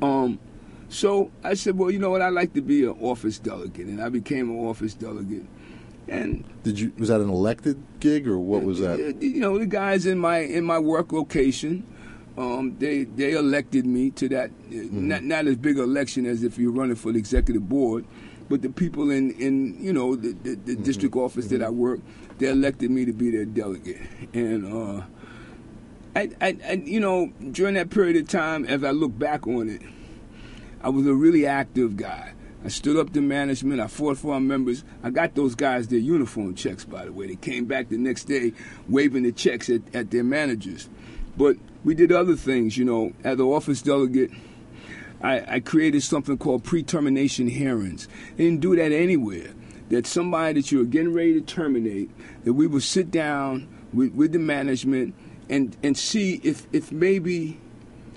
[0.00, 0.38] Um,
[0.88, 2.22] so I said, well, you know what?
[2.22, 5.44] I'd like to be an office delegate, and I became an office delegate.
[6.10, 6.92] And Did you?
[6.98, 9.22] Was that an elected gig or what was uh, that?
[9.22, 11.86] You know, the guys in my in my work location,
[12.36, 14.50] um, they they elected me to that.
[14.50, 18.04] uh, Not not as big election as if you're running for the executive board,
[18.48, 22.00] but the people in in you know the, the, the district office that I work,
[22.38, 24.00] they elected me to be their delegate,
[24.34, 24.66] and.
[24.66, 25.02] uh
[26.16, 29.68] I, I, I, you know, during that period of time, as I look back on
[29.70, 29.80] it,
[30.82, 32.32] I was a really active guy.
[32.62, 33.80] I stood up to management.
[33.80, 34.84] I fought for our members.
[35.02, 37.26] I got those guys their uniform checks, by the way.
[37.26, 38.52] They came back the next day
[38.88, 40.88] waving the checks at, at their managers.
[41.36, 43.12] But we did other things, you know.
[43.24, 44.30] As an office delegate,
[45.22, 48.08] I, I created something called pre-termination hearings.
[48.36, 49.54] They didn't do that anywhere.
[49.88, 52.10] That somebody that you were getting ready to terminate,
[52.44, 55.14] that we would sit down with, with the management
[55.48, 57.58] and, and see if, if maybe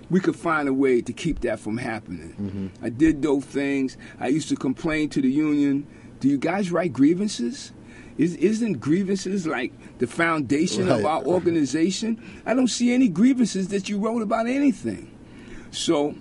[0.10, 2.72] we could find a way to keep that from happening.
[2.82, 3.98] I did those things.
[4.20, 5.88] I used to complain to the union.
[6.20, 7.72] Do you guys write grievances?
[8.18, 12.22] Is, isn't grievances like the foundation of our organization?
[12.46, 15.10] I don't see any grievances that you wrote about anything.
[15.72, 16.16] So,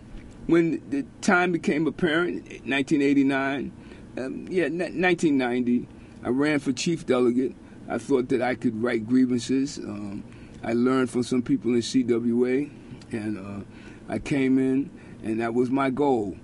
[0.47, 3.73] when the time became apparent, 1989,
[4.17, 5.87] um, yeah, 1990,
[6.25, 7.55] I ran for chief delegate.
[7.89, 9.79] I thought that I could write grievances.
[9.79, 10.25] Um,
[10.63, 12.71] I learned from some people in CWA,
[13.13, 13.65] and uh,
[14.09, 14.91] I came in,
[15.23, 16.37] and that was my goal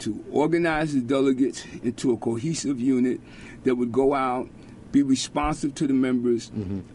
[0.00, 3.20] to organize the delegates into a cohesive unit
[3.64, 4.48] that would go out,
[4.92, 6.50] be responsive to the members,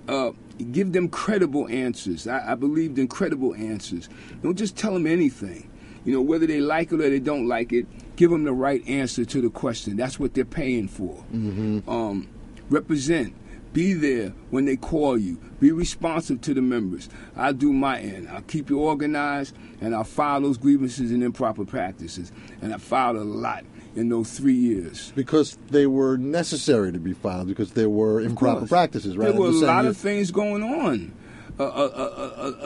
[0.08, 0.32] uh,
[0.72, 2.28] give them credible answers.
[2.28, 4.10] I, I believed in credible answers.
[4.42, 5.70] Don't just tell them anything.
[6.04, 8.88] You know, whether they like it or they don't like it, give them the right
[8.88, 9.98] answer to the question.
[9.98, 11.24] That's what they're paying for.
[11.34, 11.90] Mm-hmm.
[11.90, 12.28] Um,
[12.70, 13.36] represent.
[13.76, 15.38] Be there when they call you.
[15.60, 17.10] Be responsive to the members.
[17.36, 18.30] I'll do my end.
[18.30, 22.32] I'll keep you organized, and I'll file those grievances and improper practices.
[22.62, 25.12] And I filed a lot in those three years.
[25.14, 29.34] Because they were necessary to be filed, because there were improper practices, right?
[29.34, 31.14] There were a I'm just saying lot of things going on.
[31.60, 32.08] A, a, a,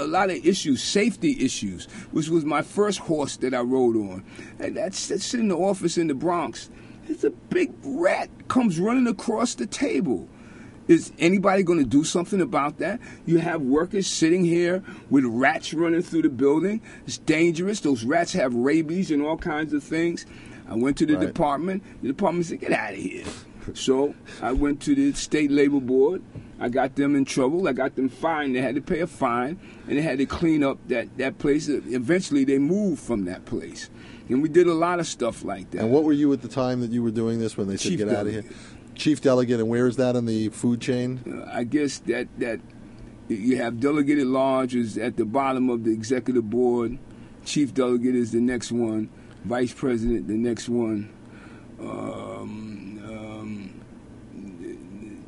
[0.02, 3.96] a, a lot of issues, safety issues, which was my first horse that I rode
[3.96, 4.24] on.
[4.60, 6.70] And that's, that's in the office in the Bronx.
[7.08, 10.30] It's a big rat comes running across the table.
[10.90, 13.00] Is anybody going to do something about that?
[13.28, 16.82] You have workers sitting here with rats running through the building.
[17.06, 17.80] It's dangerous.
[17.80, 20.26] Those rats have rabies and all kinds of things.
[20.68, 21.28] I went to the Right.
[21.28, 21.84] department.
[22.02, 23.24] The department said, "Get out of here."
[23.76, 26.24] So I went to the state labor board.
[26.60, 27.68] I got them in trouble.
[27.68, 28.56] I got them fined.
[28.56, 31.70] They had to pay a fine, and they had to clean up that that place.
[31.70, 33.92] Eventually, they moved from that place,
[34.28, 35.82] and we did a lot of stuff like that.
[35.82, 37.90] And what were you at the time that you were doing this when they said
[37.90, 38.44] Chief get out of here?
[39.00, 41.46] Chief delegate, and where is that in the food chain?
[41.50, 42.60] I guess that that
[43.30, 47.00] you have delegate at large is at the bottom of the executive board.
[47.46, 49.10] Chief delegate is the next one.
[49.46, 51.10] Vice president the next one.
[51.80, 53.82] Um, um,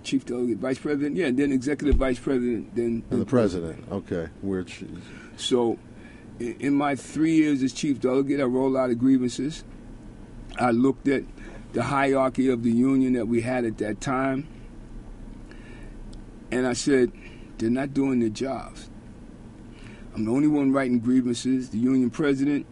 [0.03, 3.85] chief delegate, vice president, yeah, then executive vice president, then And the president.
[3.89, 4.83] Okay, which
[5.37, 5.79] So,
[6.39, 9.63] in my three years as chief delegate, I a lot of grievances.
[10.59, 11.23] I looked at
[11.73, 14.47] the hierarchy of the union that we had at that time,
[16.51, 17.11] and I said,
[17.57, 18.89] they're not doing their jobs.
[20.13, 21.69] I'm the only one writing grievances.
[21.69, 22.65] The union president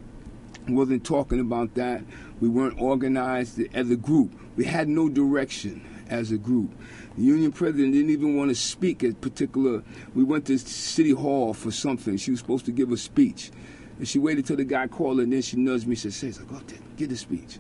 [0.67, 2.03] wasn't talking about that.
[2.41, 4.33] We weren't organized as a group.
[4.57, 6.71] We had no direction as a group.
[7.15, 9.83] The union president didn't even want to speak at particular.
[10.13, 12.17] We went to City Hall for something.
[12.17, 13.51] She was supposed to give a speech.
[13.97, 16.43] And she waited till the guy called and then she nudged me and said, Say,
[16.45, 17.59] Go ahead, give the speech.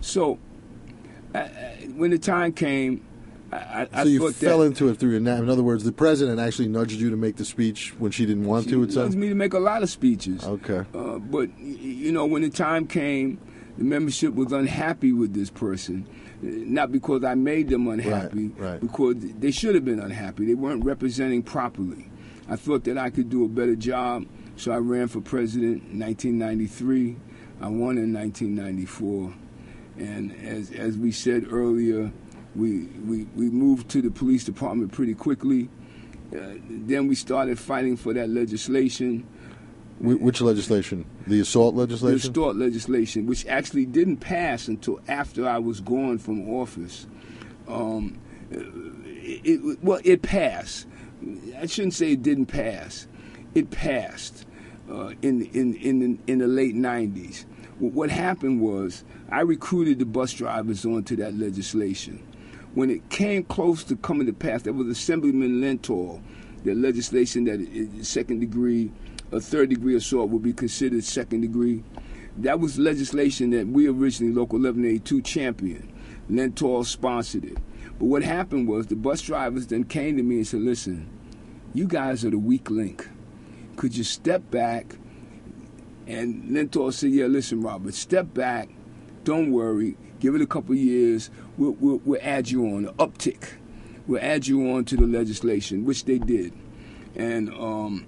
[0.00, 0.38] So,
[1.34, 3.04] I, when the time came,
[3.52, 5.40] I, I, so you fell that into it through your nap.
[5.40, 8.44] In other words, the president actually nudged you to make the speech when she didn't
[8.44, 8.82] want she to.
[8.82, 10.44] It nudged me to make a lot of speeches.
[10.44, 10.84] okay.
[10.94, 13.38] Uh, but you know, when the time came,
[13.78, 16.06] the membership was unhappy with this person.
[16.42, 18.80] Uh, Not because I made them unhappy, right.
[18.80, 20.46] because they should have been unhappy.
[20.46, 22.10] They weren't representing properly.
[22.48, 26.00] I thought that I could do a better job, so I ran for president in
[26.00, 27.16] 1993.
[27.60, 29.32] I won in 1994,
[29.98, 32.12] and as as we said earlier,
[32.54, 35.68] we we, we moved to the police department pretty quickly.
[36.34, 39.26] Uh, then we started fighting for that legislation.
[40.00, 41.04] Which legislation?
[41.28, 42.18] The assault the legislation.
[42.18, 47.06] distort legislation, which actually didn't pass until after I was gone from office.
[47.68, 48.18] Um,
[48.50, 50.86] it, it- well, it passed.
[51.56, 53.06] I shouldn't say it didn't pass.
[53.54, 54.44] It passed
[54.90, 57.44] uh, in in in the, in the late '90s.
[57.80, 62.24] What happened was I recruited the bus drivers onto that legislation.
[62.74, 66.22] When it came close to coming to pass, there was Assemblyman Lentol,
[66.64, 68.92] the legislation that second degree,
[69.32, 71.82] a third degree assault would be considered second degree.
[72.38, 75.92] That was legislation that we originally, Local 1182, championed.
[76.30, 77.58] Lentol sponsored it.
[77.98, 81.08] But what happened was the bus drivers then came to me and said, listen,
[81.74, 83.08] you guys are the weak link.
[83.76, 84.96] Could you step back?
[86.06, 88.68] And Lentol said, yeah, listen, Robert, step back.
[89.24, 89.96] Don't worry.
[90.20, 91.30] Give it a couple years.
[91.56, 93.54] We'll, we'll, we'll add you on, uptick.
[94.06, 96.52] We'll add you on to the legislation, which they did.
[97.14, 98.06] And um,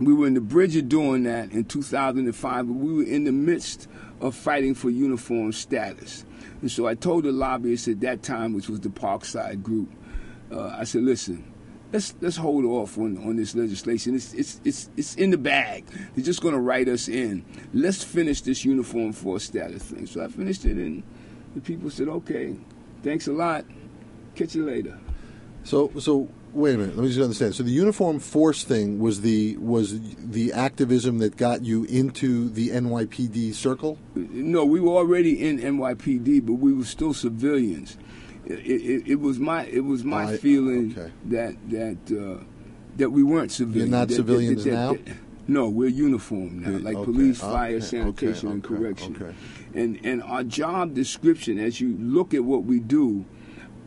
[0.00, 3.32] we were in the bridge of doing that in 2005, but we were in the
[3.32, 3.86] midst
[4.20, 6.24] of fighting for uniform status.
[6.62, 9.90] And so I told the lobbyists at that time, which was the Parkside Group,
[10.50, 11.49] uh, I said, listen,
[11.92, 14.14] let's let's hold off on, on this legislation.
[14.14, 15.86] It's it's it's it's in the bag.
[16.14, 17.44] They're just going to write us in.
[17.72, 20.06] Let's finish this uniform force status thing.
[20.06, 21.02] So I finished it, and
[21.54, 22.56] the people said, okay,
[23.02, 23.64] thanks a lot.
[24.34, 24.98] Catch you later.
[25.64, 26.96] So, so wait a minute.
[26.96, 27.54] Let me just understand.
[27.54, 32.70] So, the uniform force thing was the was the activism that got you into the
[32.70, 33.98] NYPD circle.
[34.14, 37.96] No, we were already in NYPD, but we were still civilians.
[38.58, 41.12] It, it, it was my it was my I- feeling okay.
[41.26, 41.98] that that
[42.40, 42.44] uh,
[42.96, 43.90] that we weren't civilians.
[43.90, 44.92] not That- civilians that- now?
[44.94, 45.16] that-
[45.48, 49.34] no, we're uniformed now, like okay, police, okay, fire, okay, sanitation, and correction.
[49.74, 53.24] And and our job description, as you look at what we do,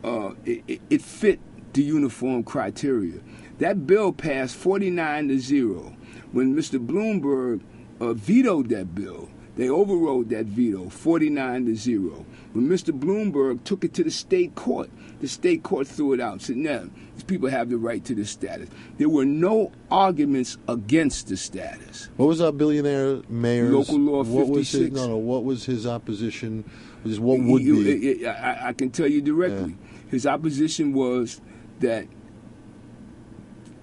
[0.02, 1.40] uh, it, it, it fit
[1.72, 3.20] the uniform criteria.
[3.58, 5.96] That bill passed 49 to 0.
[6.32, 6.84] When Mr.
[6.84, 7.62] Bloomberg
[8.00, 12.26] uh, vetoed that bill, They overrode that veto, 49 to 0.
[12.54, 12.90] When Mr.
[12.98, 16.56] Bloomberg took it to the state court, the state court threw it out and said,
[16.56, 18.68] no, these people have the right to this status.
[18.98, 22.08] There were no arguments against the status.
[22.16, 24.94] What was our billionaire mayor's Local law What was his 56?
[24.96, 25.16] no no?
[25.18, 26.64] What was his opposition?
[27.06, 28.26] Just what would You- be?
[28.26, 29.76] I- I, I can tell you directly.
[30.08, 31.40] His opposition was
[31.78, 32.06] that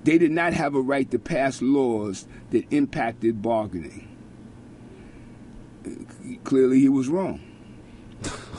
[0.04, 4.08] they did not have a right to pass laws that impacted bargaining.
[6.44, 7.40] Clearly, he was wrong.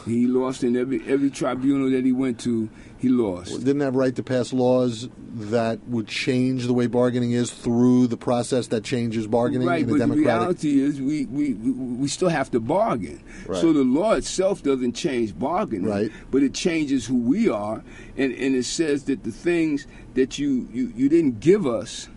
[0.04, 2.68] he lost in every every tribunal that he went to.
[2.98, 3.64] He lost.
[3.64, 8.16] Didn't have right to pass laws that would change the way bargaining is through the
[8.16, 12.06] process that changes bargaining Right, in a but the reality is we, we, we, we
[12.06, 13.20] still have to bargain.
[13.46, 13.60] Right.
[13.60, 16.12] So the law itself doesn't change bargaining, Right.
[16.30, 17.82] but it changes who we are,
[18.16, 22.08] and, and it says that the things that you, you, you didn't give us,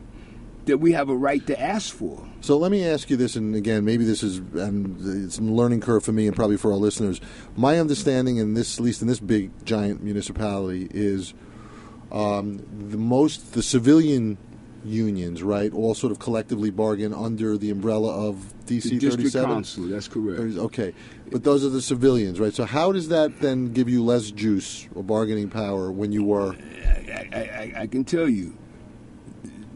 [0.65, 2.27] that we have a right to ask for.
[2.41, 5.81] So let me ask you this, and again, maybe this is and it's a learning
[5.81, 7.21] curve for me and probably for our listeners.
[7.55, 11.33] My understanding in this, at least in this big giant municipality, is
[12.11, 12.57] um,
[12.89, 14.37] the most the civilian
[14.83, 19.29] unions, right, all sort of collectively bargain under the umbrella of The DC district thirty
[19.29, 19.49] seven.
[19.49, 20.39] council, that's correct.
[20.39, 20.93] Okay,
[21.31, 22.53] but those are the civilians, right?
[22.53, 26.53] So how does that then give you less juice or bargaining power when you were?
[26.53, 28.55] I, I, I, I can tell you,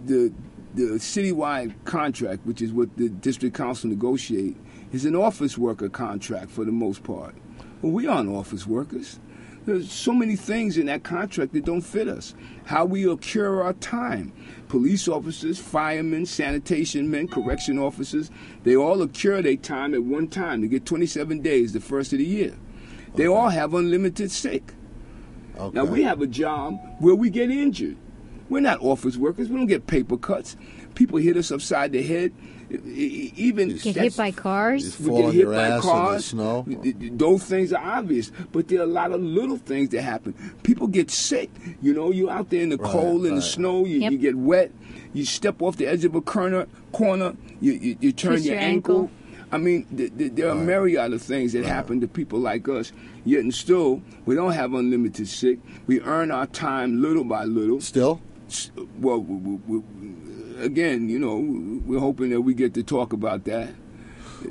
[0.05, 0.31] the
[0.75, 4.55] the citywide contract, which is what the district council negotiate,
[4.91, 7.35] is an office worker contract for the most part.
[7.81, 9.19] Well, we aren't office workers.
[9.65, 12.33] There's so many things in that contract that don't fit us.
[12.65, 14.33] How we occur our time.
[14.67, 18.31] Police officers, firemen, sanitation men, correction officers,
[18.63, 20.61] they all occur their time at one time.
[20.61, 22.55] They get 27 days the first of the year.
[23.15, 24.73] They all have unlimited sick.
[25.57, 25.75] Okay.
[25.75, 27.97] Now we have a job where we get injured.
[28.49, 29.49] We're not office workers.
[29.49, 30.55] We don't get paper cuts.
[30.95, 32.33] People hit us upside the head.
[32.93, 34.83] Even Get hit by cars.
[34.83, 36.25] Just we get hit your by ass in the cars.
[36.25, 36.65] snow.
[36.67, 40.01] Th- th- Those things are obvious, but there are a lot of little things that
[40.01, 40.33] happen.
[40.63, 41.49] People get sick.
[41.81, 43.35] You know, you're out there in the Right, cold and right.
[43.35, 43.85] the snow.
[43.85, 44.11] You, Yep.
[44.11, 44.71] you get wet.
[45.13, 46.67] You step off the edge of a corner.
[46.91, 47.35] Corner.
[47.61, 48.95] You you, you turn Twist your, your ankle.
[49.01, 49.11] ankle.
[49.51, 50.65] I mean, th- th- there are Right.
[50.65, 52.91] myriad of things that happen to people like us.
[53.25, 55.57] Yet and still, we don't have unlimited sick.
[55.87, 57.81] We earn our time little by little.
[57.81, 58.19] Still, S-
[58.99, 61.37] Well, we, we, we, again, you know,
[61.85, 63.69] we're hoping that we get to talk about that.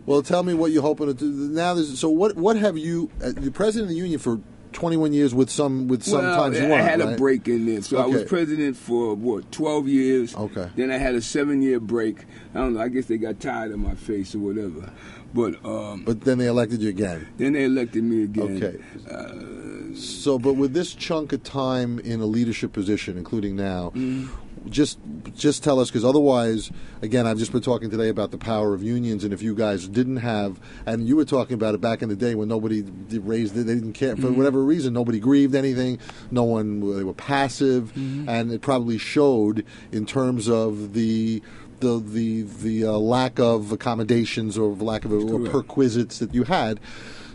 [0.07, 1.75] well, tell me what you're hoping to do now.
[1.75, 2.37] There's, so what?
[2.37, 3.11] What have you?
[3.23, 4.41] Uh, the president of the union for
[4.73, 7.99] 21 years with some with sometimes well, you I had a break in there, so
[7.99, 10.35] I was president for what twelve years.
[10.35, 10.69] Okay.
[10.77, 12.25] Then I had a seven-year break.
[12.55, 12.81] I don't know.
[12.81, 14.93] I guess they got tired of my face or whatever.
[15.35, 17.29] But um, But then they elected you again.
[17.37, 18.63] then they elected me again.
[18.63, 18.79] Okay.
[19.11, 24.29] Uh, so, but with this chunk of time in a leadership position, including now, mm-hmm.
[24.69, 24.99] just
[25.35, 26.71] just tell us because otherwise,
[27.03, 29.89] again, I've just been talking today about the power of unions, and if you guys
[29.89, 32.83] didn't have, and you were talking about it back in the day when nobody
[33.19, 34.37] raised it, they didn't care for mm-hmm.
[34.37, 35.99] whatever reason, nobody grieved anything,
[36.31, 38.29] no one they were passive, mm-hmm.
[38.29, 41.43] and it probably showed in terms of the.
[41.81, 46.81] The the the uh, lack of accommodations or lack of or perquisites that you had,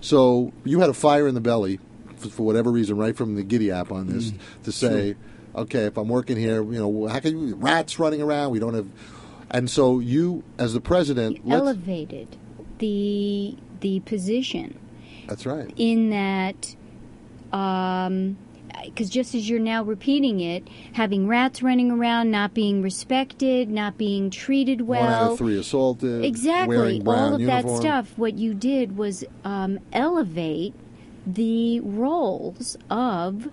[0.01, 1.79] so you had a fire in the belly
[2.17, 4.33] for, for whatever reason, right from the Giddy app on this,
[4.63, 5.15] to say,
[5.55, 8.51] okay, if I'm working here, you know, how can you, rats running around?
[8.51, 8.87] We don't have,
[9.51, 12.35] and so you, as the president, elevated
[12.79, 14.77] the the position
[15.27, 15.71] that's right.
[15.77, 16.75] in that
[18.85, 23.97] because just as you're now repeating it having rats running around not being respected not
[23.97, 26.23] being treated well One out of three assaulted.
[26.25, 30.73] exactly all of that stuff what you did was um, elevate
[31.25, 33.49] the roles of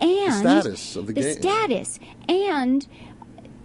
[0.00, 1.34] and status of the game.
[1.40, 1.98] status
[2.28, 2.86] and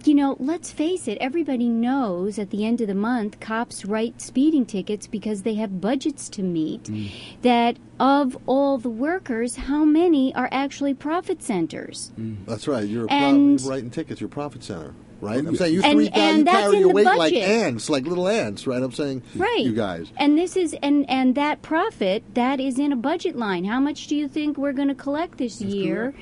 [0.06, 4.20] you know let's face it everybody knows at the end of the month cops write
[4.20, 7.10] speeding tickets because they have budgets to meet Mm.
[7.42, 12.12] that of all the workers how many are actually profit centers
[12.46, 12.86] That's right.
[12.86, 14.20] You're, And- pro- writing tickets.
[14.20, 15.38] You're profit center, right?
[15.38, 18.06] I'm saying you And- three guys, and you carry your the weight like ants, like
[18.06, 18.82] little ants, right?
[18.82, 20.12] I'm saying, right you guys.
[20.18, 24.06] and this is and and that profit that is in a budget line how much
[24.08, 26.14] do you think we're going to collect this year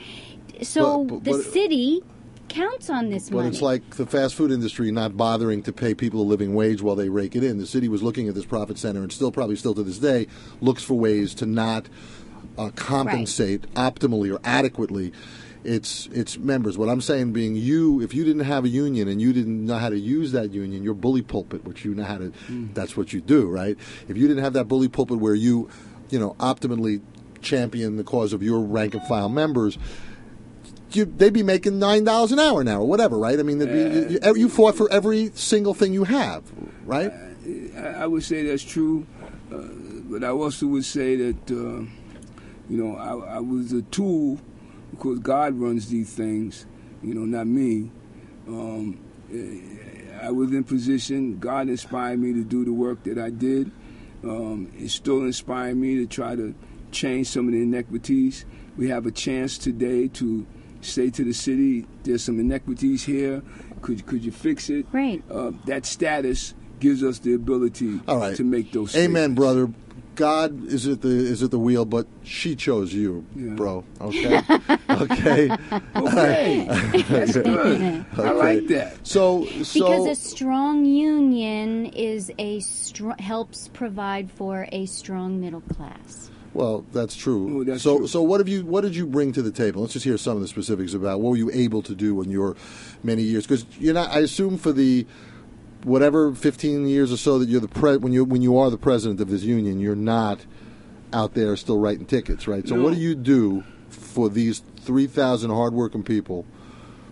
[0.63, 2.03] so But- but- the but- city
[2.55, 5.95] counts on this But money it's like the fast food industry not bothering to pay
[5.95, 7.59] people a living wage while they rake it in.
[7.59, 10.27] The city was looking at this profit center and still, probably still to this day,
[10.61, 11.89] looks for ways to not
[12.57, 15.13] uh, compensate optimally or adequately
[15.65, 16.77] its its members.
[16.77, 19.79] What I'm saying being you, if you didn't have a union and you didn't know
[19.79, 22.33] how to use that union, your bully pulpit, which you know how to,
[22.75, 23.77] that's what you do, right?
[24.09, 25.71] If you didn't have that bully pulpit where you,
[26.11, 27.01] you know, optimally
[27.41, 29.79] champion the cause of your rank and file members,
[30.97, 33.39] you, they'd be making nine dollars an hour now or whatever, right?
[33.39, 36.45] I mean, they'd you, you fought for every single thing you have,
[36.85, 37.13] right?
[37.77, 39.07] I, I would say that's true.
[39.53, 39.59] uh,
[40.11, 41.85] but I also would say that uh,
[42.69, 44.39] you know I, I was a tool
[44.91, 46.67] because God runs these things,
[47.03, 47.91] you know, not me.
[48.47, 49.01] Um,
[50.23, 51.39] I was in position.
[51.39, 53.71] God inspired me to do the work that I did.
[54.23, 56.55] Um, it still inspired me to try to
[56.93, 58.45] change some of the inequities.
[58.77, 60.47] We have a chance today to
[60.85, 63.43] say to the city, "There's some inequities here.
[63.83, 65.23] Could could you fix it?" Right.
[65.31, 68.37] Uh, that status gives us the ability All right.
[68.37, 68.95] to make those.
[68.97, 69.39] Amen, statements.
[69.41, 69.71] brother.
[70.17, 73.55] God is at the is at the wheel, but she chose you, Yeah.
[73.55, 73.83] bro.
[74.01, 74.41] Okay,
[74.89, 75.51] okay,
[75.97, 78.07] Okay, that's good.
[78.17, 78.99] I like that.
[79.03, 85.63] So so because a strong union is a str- helps provide for a strong middle
[85.63, 86.31] class.
[86.55, 87.61] Well, that's true.
[87.61, 88.07] Oh, that's so true.
[88.07, 89.83] so what have you what did you bring to the table?
[89.83, 92.31] Let's just hear some of the specifics about what were you able to do in
[92.31, 92.57] your
[93.03, 93.47] many years?
[93.47, 94.11] Because you're not.
[94.11, 95.07] I assume for the
[95.83, 98.79] whatever 15 years or so that you're the pre- when you when you are the
[98.79, 100.47] president of this union, you're not
[101.13, 102.67] out there still writing tickets, right?
[102.67, 102.85] So No.
[102.85, 106.45] what do you do for these 3,000 hardworking people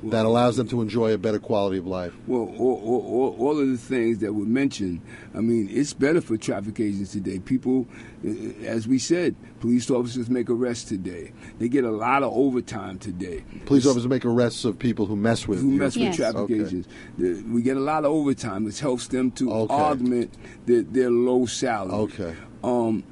[0.05, 2.13] that allows them to enjoy a better quality of life?
[2.27, 5.01] Well, all, all, all, all of the things that were mentioned,
[5.35, 7.39] I mean, it's better for traffic agents today.
[7.39, 7.87] People,
[8.25, 8.29] uh,
[8.65, 11.33] as we said, police officers make arrests today.
[11.59, 13.45] They get a lot of overtime today.
[13.67, 15.79] Police officers make arrests of people who mess with who you.
[15.79, 16.09] mess Yes.
[16.11, 16.61] with traffic Okay.
[16.65, 16.89] agents.
[17.19, 19.75] The- we get a lot of overtime, which helps them to Okay.
[19.75, 20.35] augment
[20.67, 21.93] their, their low salary.
[21.95, 22.35] Okay.
[22.65, 23.05] Um,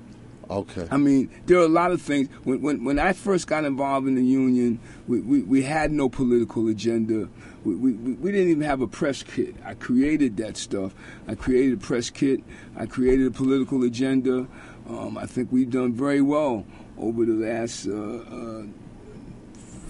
[0.50, 0.88] Okay.
[0.90, 2.28] I mean, there are a lot of things.
[2.42, 6.08] When when, when I first got involved in the union, we, we, we had no
[6.08, 7.28] political agenda.
[7.64, 9.54] We, we, we didn't even have a press kit.
[9.64, 10.92] I created that stuff.
[11.28, 12.40] I created a press kit.
[12.76, 14.48] I created a political agenda.
[14.88, 16.66] Um, I think we've done very well
[16.98, 18.64] over the last uh, uh,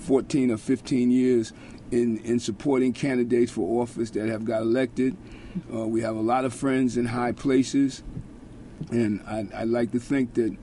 [0.01, 1.55] 14 or 15 years
[1.91, 5.17] in, in supporting candidates for office that have got elected.
[5.73, 8.03] Uh, we have a lot of friends in high places
[8.91, 10.57] and I, I like to think that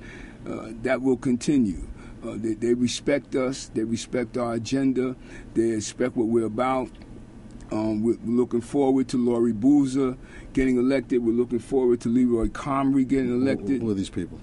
[0.48, 1.88] uh, that will continue.
[2.24, 3.70] Uh, they, they respect us.
[3.74, 5.16] They respect our agenda.
[5.54, 6.90] They respect what we're about.
[7.72, 10.18] Um, we're looking forward to Laurie Boozer
[10.54, 11.24] getting elected.
[11.24, 13.82] We're looking forward to Leroy Comrie getting elected.
[13.82, 14.40] Who are these people?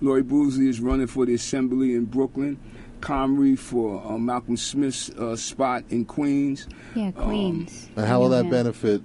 [0.00, 2.58] Laurie Boozer is running for the assembly in Brooklyn.
[3.00, 6.68] Comrie for uh, Malcolm Smith's uh, spot in Queens.
[6.94, 7.88] Yeah, Queens.
[7.96, 9.02] And how will that benefit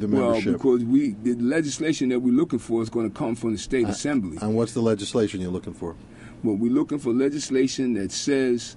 [0.00, 3.52] the Well, because we the legislation that we're looking for is going to come from
[3.52, 4.38] the state uh, assembly.
[4.40, 5.94] and what's the legislation you're looking for?
[6.42, 8.76] Well, we're looking for legislation that says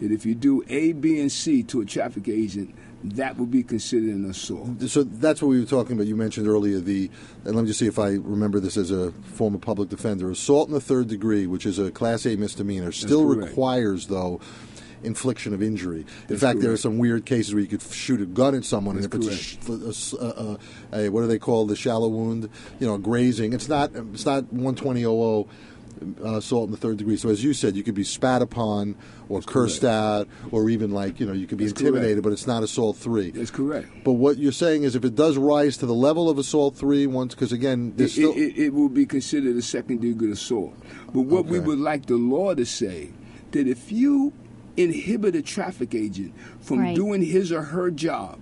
[0.00, 3.62] that if you do A, B, and C to a traffic agent, that will be
[3.62, 4.80] considered an assault.
[4.88, 6.06] So that's what we were talking about.
[6.06, 7.10] You mentioned earlier the,
[7.44, 10.30] and let me just see if I remember this as a former public defender.
[10.30, 14.40] Assault in the third degree, which is a Class A misdemeanor, still requires, though,
[15.06, 16.00] infliction of injury.
[16.00, 18.64] In That's fact, there are some weird cases where you could shoot a gun at
[18.64, 20.58] someone, and if That's it's a, a a-
[20.92, 22.48] a- a- what do they call the shallow wound?
[22.80, 23.52] You know, grazing.
[23.52, 23.92] It's not.
[23.94, 25.48] It's not 120.00
[26.22, 27.16] uh, assault in the third degree.
[27.16, 28.96] So as you said, you could be spat upon
[29.30, 31.88] or cursed at, or even like you know you could be That's correct.
[31.96, 33.30] intimidated, but it's not assault three.
[33.30, 33.88] That's correct.
[34.04, 37.06] But what you're saying is, if it does rise to the level of assault three,
[37.06, 40.74] once because again, It, still it, it will be considered a second degree assault.
[41.14, 43.12] But what we would like the law to say
[43.52, 44.34] that if you
[44.76, 46.96] inhibit a traffic agent from Right.
[46.96, 48.38] doing his or her job,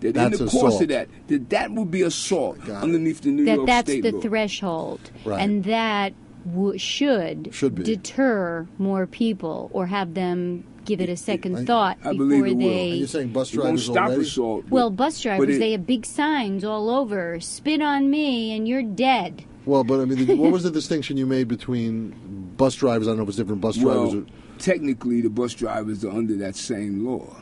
[0.00, 0.82] that That's in the course assault.
[0.82, 3.56] of that, that that will be assault underneath the New York Times.
[3.56, 4.20] that York that's State the law.
[4.20, 5.40] threshold, Right.
[5.42, 6.12] and that
[6.48, 7.82] w- should Should be.
[7.82, 12.46] deter more people or have them give it a second I- thought I before believe
[12.46, 12.68] it will.
[12.68, 12.88] they.
[12.94, 14.22] You're saying bus It won't drivers stop already.
[14.22, 14.62] assault.
[14.64, 17.40] but- well, bus drivers, it- they have big signs all over.
[17.40, 19.42] Spit on me and you're dead.
[19.64, 22.14] Well, but I mean, the, what was the distinction you made between
[22.56, 23.08] bus drivers?
[23.08, 24.14] I don't know if it's different bus drivers.
[24.14, 24.24] Or,
[24.58, 27.36] technically, the bus drivers are under that same law,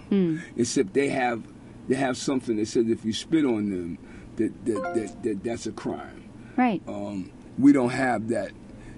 [0.57, 1.43] except they have
[1.89, 3.99] they have something that says if you spit on them,
[4.37, 6.29] that that, that, that that's a crime.
[6.57, 6.83] Right.
[6.87, 8.53] Um, we don't have that,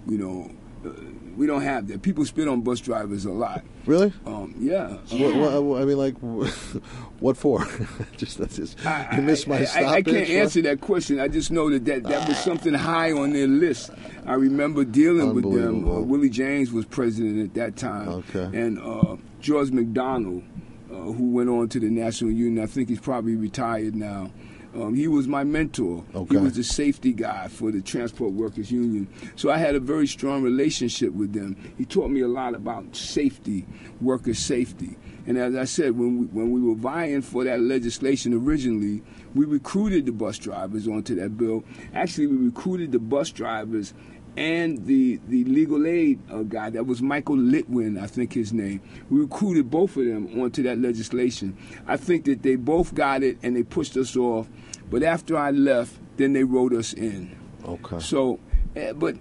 [0.06, 0.50] you know.
[0.84, 0.92] Uh,
[1.36, 2.02] we don't have that.
[2.02, 3.64] People spit on bus drivers a lot.
[3.86, 4.12] Really?
[4.24, 4.96] Um, yeah.
[5.10, 6.14] What, what, I mean, like,
[7.20, 7.66] what for?
[8.16, 8.78] just that's just.
[9.12, 9.82] you missed my I, stop.
[9.82, 11.20] I, I can't answer that question.
[11.20, 13.90] I just know that that, that was something high on their list.
[14.26, 15.88] I remember dealing with them.
[15.88, 18.08] Uh, Willie James was president at that time.
[18.08, 18.44] Okay.
[18.44, 20.42] And uh, George McDonald,
[20.90, 24.30] uh, who went on to the National Union, I think he's probably retired now.
[24.76, 26.04] Um, he was my mentor.
[26.14, 26.34] Okay.
[26.34, 29.08] He was the safety guy for the Transport Workers Union.
[29.34, 31.56] So I had a very strong relationship with them.
[31.78, 33.66] He taught me a lot about safety,
[34.00, 34.96] worker safety.
[35.26, 39.02] And as I said, when we, when we were vying for that legislation originally,
[39.34, 41.64] we recruited the bus drivers onto that bill.
[41.94, 43.94] Actually, we recruited the bus drivers
[44.36, 48.80] and the the legal aid uh, guy that was Michael Litwin, I think his name.
[49.10, 51.56] We recruited both of them onto that legislation.
[51.86, 54.48] I think that they both got it and they pushed us off.
[54.90, 57.36] But after I left, then they wrote us in.
[57.66, 57.98] Okay.
[57.98, 58.38] So
[58.76, 59.16] Eh, but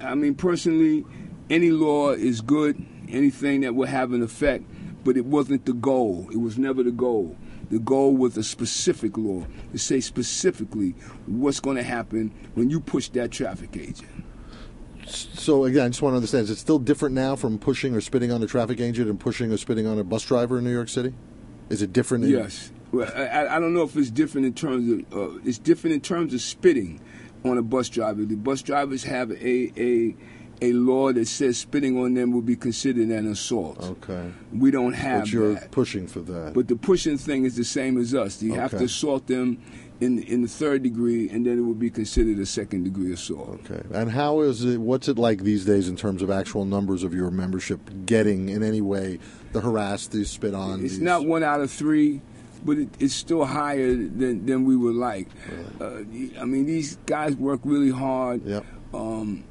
[0.00, 1.04] I mean, personally,
[1.50, 2.82] any law is good.
[3.08, 4.64] Anything that will have an effect,
[5.02, 6.28] but it wasn't the goal.
[6.30, 7.36] It was never the goal.
[7.70, 10.94] The goal was a specific law to say specifically
[11.26, 14.08] what's going to happen when you push that traffic agent.
[15.10, 18.00] So again, I just want to understand: is it still different now from pushing or
[18.00, 20.72] spitting on a traffic agent and pushing or spitting on a bus driver in New
[20.72, 21.14] York City?
[21.70, 22.24] Is it different?
[22.24, 22.72] in- Yes.
[22.90, 26.00] Well, I, I don't know if it's different in terms of uh, it's different in
[26.00, 27.00] terms of spitting
[27.44, 28.24] on a bus driver.
[28.24, 30.16] The bus drivers have a a
[30.60, 33.78] a law that says spitting on them will be considered an assault.
[33.80, 34.32] Okay.
[34.52, 35.70] We don't have But you're that.
[35.70, 36.52] pushing for that.
[36.54, 38.42] But the pushing thing is the same as us.
[38.42, 38.86] You have to Okay.
[38.86, 39.58] assault them
[40.00, 43.60] in in the third degree, and then it would be considered a second degree assault.
[43.70, 43.82] Okay.
[43.92, 44.80] And how is it?
[44.80, 48.62] What's it like these days in terms of actual numbers of your membership getting in
[48.62, 49.18] any way
[49.52, 50.84] the harassed, the spit on?
[50.84, 52.20] It's these- not one out of three,
[52.64, 55.28] but it, it's still higher than, than we would like.
[55.80, 55.98] Uh,
[56.40, 58.44] I mean, these guys work really hard.
[58.44, 58.64] Yep.
[58.94, 59.44] Um,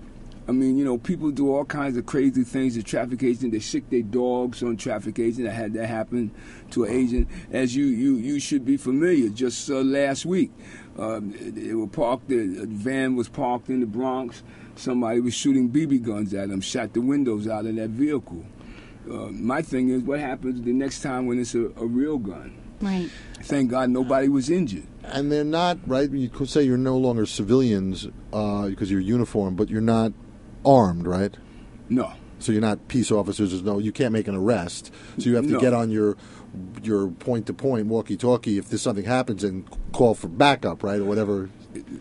[0.47, 3.51] I mean, you know, people do all kinds of crazy things to traffic agents.
[3.51, 5.49] They sick their dogs on traffic agents.
[5.49, 6.31] I had that happen
[6.71, 7.27] to an agent.
[7.51, 9.27] As you you, you should be familiar.
[9.29, 10.51] Just uh, last week,
[10.97, 12.29] um, they were parked.
[12.29, 14.41] The van was parked in the Bronx.
[14.77, 16.61] Somebody was shooting BB guns at them.
[16.61, 18.45] Shot the windows out of that vehicle.
[19.09, 22.55] Uh, my thing is, what happens the next time when it's a, a real gun?
[22.81, 23.09] Right.
[23.41, 24.85] Thank God nobody was injured.
[25.03, 26.09] And they're not right.
[26.09, 30.13] You could say you're no longer civilians uh, because you're uniformed, but you're not
[30.67, 31.35] armed, right?
[31.89, 32.11] No.
[32.39, 33.51] So you're not peace officers.
[33.51, 33.79] There's no.
[33.79, 34.91] You can't make an arrest.
[35.17, 35.59] So you have to No.
[35.59, 36.17] get on your
[36.83, 40.99] your point to point walkie talkie if there's something happens and call for backup, right,
[40.99, 41.49] or whatever.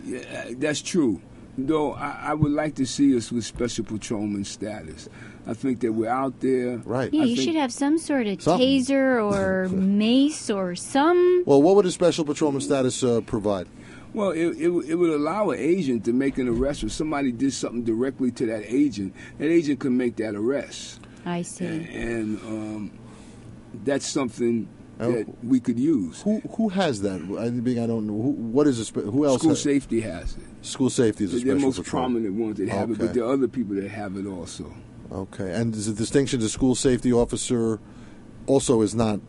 [0.05, 1.21] Yeah, that's true.
[1.59, 5.09] Though I, I would like to see us with special patrolman status.
[5.47, 6.79] I think that we're out there.
[6.85, 7.13] Right.
[7.15, 8.69] Yeah, I you think- should have some sort of Something.
[8.83, 11.45] taser or mace or some.
[11.47, 13.69] Well, what would a special patrolman status uh, provide?
[14.17, 17.31] Well, it, it, would- it would allow an agent to make an arrest if somebody
[17.33, 19.15] did something directly to that agent.
[19.39, 21.67] That agent could make that arrest, I see.
[21.67, 22.91] and um,
[23.85, 25.13] that's something Oh.
[25.13, 26.23] that we could use.
[26.23, 27.21] Who who has that?
[27.21, 28.15] I mean, I don't know.
[28.15, 29.41] Who, what is a spe- who else?
[29.43, 30.43] School has- safety has it.
[30.65, 32.01] School safety is a They're the most patrol.
[32.05, 34.73] prominent ones that have it, but there are other people that have it also.
[35.13, 37.79] Okay, and is the distinction the school safety officer
[38.47, 39.21] also is not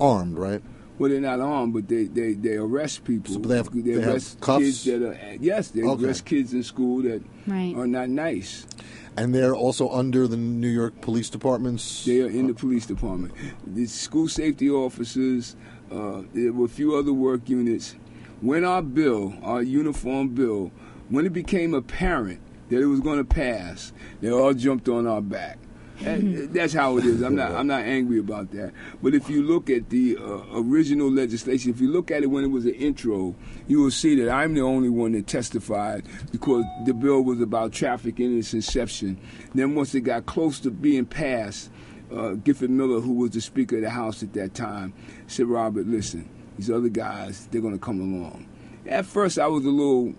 [0.00, 0.60] armed, right?
[1.02, 3.34] Well, they're not armed, but they, they, they arrest people.
[3.34, 4.62] So they have- they have arrest cuffs?
[4.64, 6.04] kids that are yes, they Okay.
[6.04, 7.74] arrest kids in school that Right.
[7.74, 8.68] are not nice.
[9.16, 12.04] And they're also under the New York Police Department's.
[12.04, 13.32] They are in the police department.
[13.66, 15.56] The school safety officers.
[15.90, 17.96] Uh, there were a few other work units.
[18.40, 20.70] When our bill, our uniform bill,
[21.08, 22.38] when it became apparent
[22.68, 25.58] that it was going to pass, they all jumped on our back.
[26.04, 27.22] And that's how it is.
[27.22, 27.52] I'm not.
[27.52, 28.72] I'm not angry about that.
[29.02, 32.44] But if you look at the uh, original legislation, if you look at it when
[32.44, 33.34] it was an intro,
[33.68, 37.72] you will see that I'm the only one that testified because the bill was about
[37.72, 39.18] trafficking in its inception.
[39.54, 41.70] Then once it got close to being passed,
[42.14, 44.92] uh, Gifford Miller, who was the Speaker of the House at that time,
[45.26, 48.46] said, "Robert, listen, these other guys, they're going to come along."
[48.86, 50.14] At first, I was a little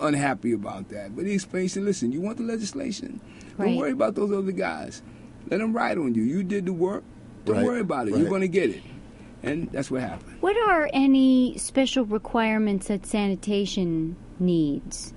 [0.00, 3.20] unhappy about that, but he explained, he said, "Listen, you want the legislation?
[3.58, 5.02] Don't worry about those other guys.
[5.50, 6.22] Let them ride on you.
[6.22, 7.04] You did the work.
[7.44, 8.12] Don't Right, worry about it.
[8.12, 8.20] right.
[8.20, 8.82] You're going to get it."
[9.42, 10.36] And that's what happened.
[10.40, 15.12] What are any special requirements that sanitation needs?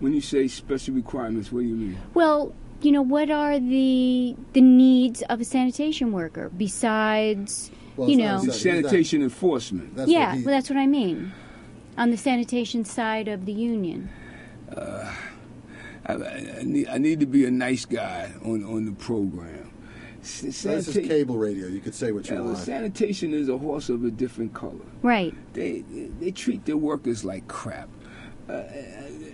[0.00, 1.98] When you say special requirements, what do you mean?
[2.14, 8.16] Well, you know, what are the the needs of a sanitation worker besides, Well, you
[8.16, 8.38] know?
[8.42, 9.96] a The sanitation enforcement.
[9.96, 11.32] That's yeah, he, well, that's what I mean.
[11.98, 14.08] On the sanitation side of the union.
[16.06, 19.72] I, I, need, I need to be a nice guy on, on the program.
[20.22, 21.66] S- this is cable radio.
[21.66, 22.64] You could say what you Yeah, well, want.
[22.64, 24.86] sanitation is a horse of a different color.
[25.02, 25.34] Right.
[25.52, 25.80] They
[26.20, 27.88] they treat their workers like crap.
[28.48, 28.62] Uh,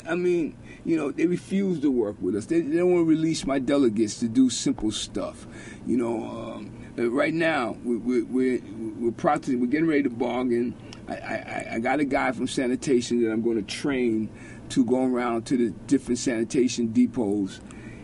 [0.08, 2.46] I mean, you know, they refuse to work with us.
[2.46, 5.46] They, they don't want to release my delegates to do simple stuff.
[5.86, 8.60] You know, um, uh, right now we, we, we're
[8.98, 9.12] we're.
[9.12, 10.74] We're getting ready to bargain.
[11.08, 14.30] I, I, I got a guy from sanitation that I'm going to train
[14.70, 17.60] to go around to the different sanitation depots,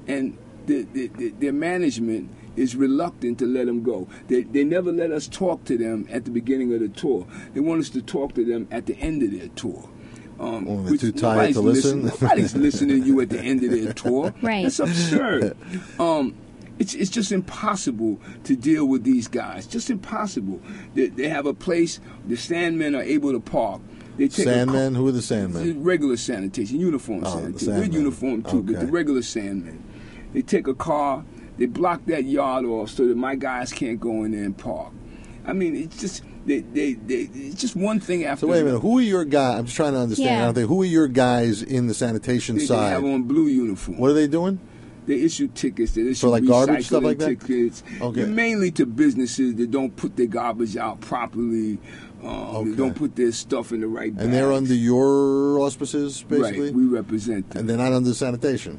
[0.07, 0.36] and
[0.66, 4.09] the, the, the, their management is reluctant to let them go.
[4.28, 7.26] They, they never let us talk to them at the beginning of the tour.
[7.55, 9.88] They want us to talk to them at the end of their tour.
[10.38, 12.07] Um, Oh, which too tired nobody's to listen?
[12.07, 14.34] Nobody's listening to you at the end of their tour.
[14.42, 14.64] Right.
[14.64, 15.57] That's absurd.
[15.98, 16.34] Um,
[16.81, 19.66] it's, it's just impossible to deal with these guys.
[19.66, 20.61] Just impossible.
[20.95, 22.01] They, they have a place.
[22.26, 23.81] The Sandmen are able to park.
[24.16, 24.97] They take a car- Sandmen?
[24.97, 25.76] Who are the the Sandmen?
[25.78, 27.76] regular sanitation, uniform Oh, the sanitation.
[27.76, 29.78] We're uniform too, but the regular sandmen.
[30.33, 31.24] They take a car,
[31.59, 34.93] they block that yard off so that my guys can't go in there and park.
[35.47, 38.47] I mean, it's just they, they, they it's just one thing after.
[38.47, 38.81] So wait a minute.
[38.81, 39.59] Who are your guys?
[39.59, 40.31] I'm just trying to understand.
[40.31, 40.43] Yeah.
[40.43, 42.91] I don't think, who are your guys in the sanitation They, they side?
[42.91, 43.99] have on blue uniform.
[43.99, 44.59] what are they doing?
[45.07, 45.92] They issue tickets.
[45.92, 47.40] They issue like garbage, stuff like that?
[47.40, 47.82] Tickets.
[48.01, 48.24] Okay.
[48.26, 51.78] Mainly to businesses that don't put their garbage out properly.
[52.22, 52.70] Um, Okay.
[52.70, 54.12] They don't put their stuff in the right.
[54.14, 56.74] And they're under your auspices, basically, Right.
[56.74, 57.61] We represent them.
[57.61, 58.78] and they're not under sanitation,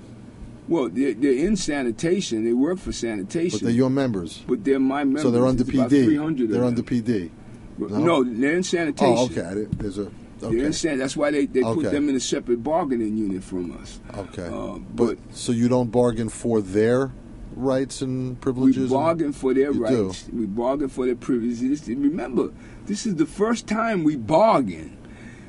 [0.72, 2.46] well, they're, they're in sanitation.
[2.46, 3.60] They work for sanitation.
[3.60, 4.42] but they're your members.
[4.48, 5.24] But they're my members.
[5.24, 6.06] So they're under about PD.
[6.06, 7.30] 300 They're under PD.
[7.78, 7.88] No?
[8.00, 8.24] No?
[8.24, 9.16] they're in sanitation.
[9.18, 9.68] Oh, okay.
[9.72, 10.10] There's a.
[10.44, 10.60] Okay.
[10.66, 11.84] in san- That's why they, they Okay.
[11.84, 14.00] put them in a separate bargaining unit from us.
[14.18, 14.48] Okay.
[14.48, 17.12] Uh, but, but so you don't bargain for their
[17.56, 18.84] rights and we privileges.
[18.84, 20.04] and- bargain for their You do.
[20.08, 20.28] rights.
[20.34, 21.88] We bargain for their privileges.
[21.88, 22.52] Remember,
[22.86, 24.98] this is the first time we bargain.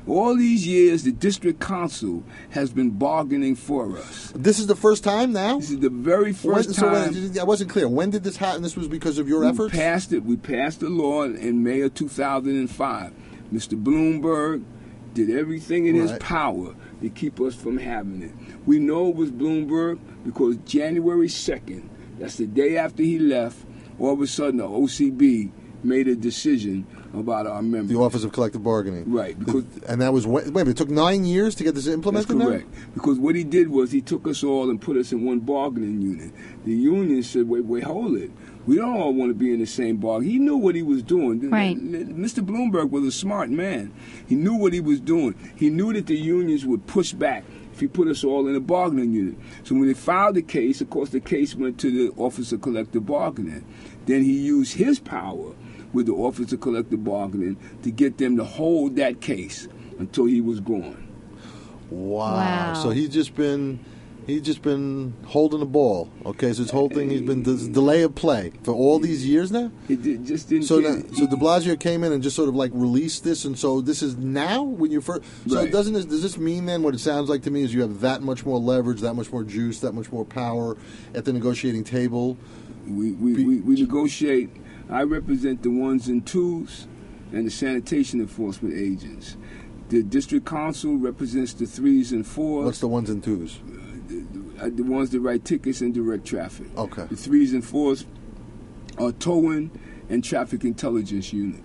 [0.05, 4.33] All these years, the district council has been bargaining for us.
[4.35, 5.59] This is the first time now.
[5.59, 7.13] This is the very When- first so time.
[7.13, 7.87] when- I wasn't clear.
[7.87, 8.63] When did this happen?
[8.63, 9.73] This was because of your we efforts.
[9.73, 10.25] passed it.
[10.25, 13.13] We passed the law in May of 2005.
[13.53, 13.81] Mr.
[13.81, 14.63] Bloomberg
[15.13, 18.31] did everything in his power to keep us from having it.
[18.65, 21.83] We know it was Bloomberg because January 2nd,
[22.19, 23.57] that's the day after he left,
[23.99, 25.51] all of a sudden the OCB
[25.83, 27.89] made a decision about our members.
[27.95, 29.11] the Office of Collective Bargaining.
[29.11, 30.67] Right, because- and that was when, wait.
[30.67, 32.37] It took nine years to get this That's implemented.
[32.37, 32.45] now?
[32.45, 32.67] correct.
[32.95, 36.01] Because what he did was he took us all and put us in one bargaining
[36.01, 36.31] unit.
[36.65, 38.31] The union said, wait, wait, hold it.
[38.65, 40.29] We don't all want to be in the same bargain.
[40.29, 41.49] He knew what he was doing.
[41.49, 41.77] Right.
[41.77, 42.45] Mr.
[42.45, 43.93] Bloomberg was a smart man.
[44.27, 45.35] He knew what he was doing.
[45.55, 47.43] He knew that the unions would push back
[47.73, 49.35] if he put us all in a bargaining unit.
[49.63, 52.61] So when they filed the case, of course, the case went to the Office of
[52.61, 53.65] Collective Bargaining.
[54.05, 55.53] Then he used his power
[55.91, 59.67] with the Office of Collective Bargaining to get them to hold that case
[59.99, 61.07] until he was gone.
[61.89, 62.35] Wow.
[62.35, 62.73] Wow.
[62.75, 63.79] So he's just been
[64.27, 66.09] he's just been holding the ball.
[66.25, 69.51] Okay, so his whole thing he's been this delay of play for all these years
[69.51, 69.71] now.
[69.89, 70.65] It did, just didn't.
[70.65, 73.57] So now, so De Blasio came in and just sort of like released this, and
[73.57, 75.23] so this is now when you first.
[75.47, 75.71] So Right.
[75.71, 78.01] doesn't this does this mean then what it sounds like to me is you have
[78.01, 80.77] that much more leverage, that much more juice, that much more power
[81.13, 82.37] at the negotiating table.
[82.87, 84.49] We, we, Be- we, we negotiate.
[84.89, 86.87] I represent the ones and twos
[87.31, 89.37] and the sanitation enforcement agents.
[89.89, 93.59] The district council represents the threes and fours, What's the ones and twos?
[94.59, 96.67] Uh, the ones that write tickets and direct traffic.
[96.77, 97.05] Okay.
[97.09, 98.05] The threes and fours
[98.97, 99.71] are towing
[100.09, 101.61] and traffic intelligence unit.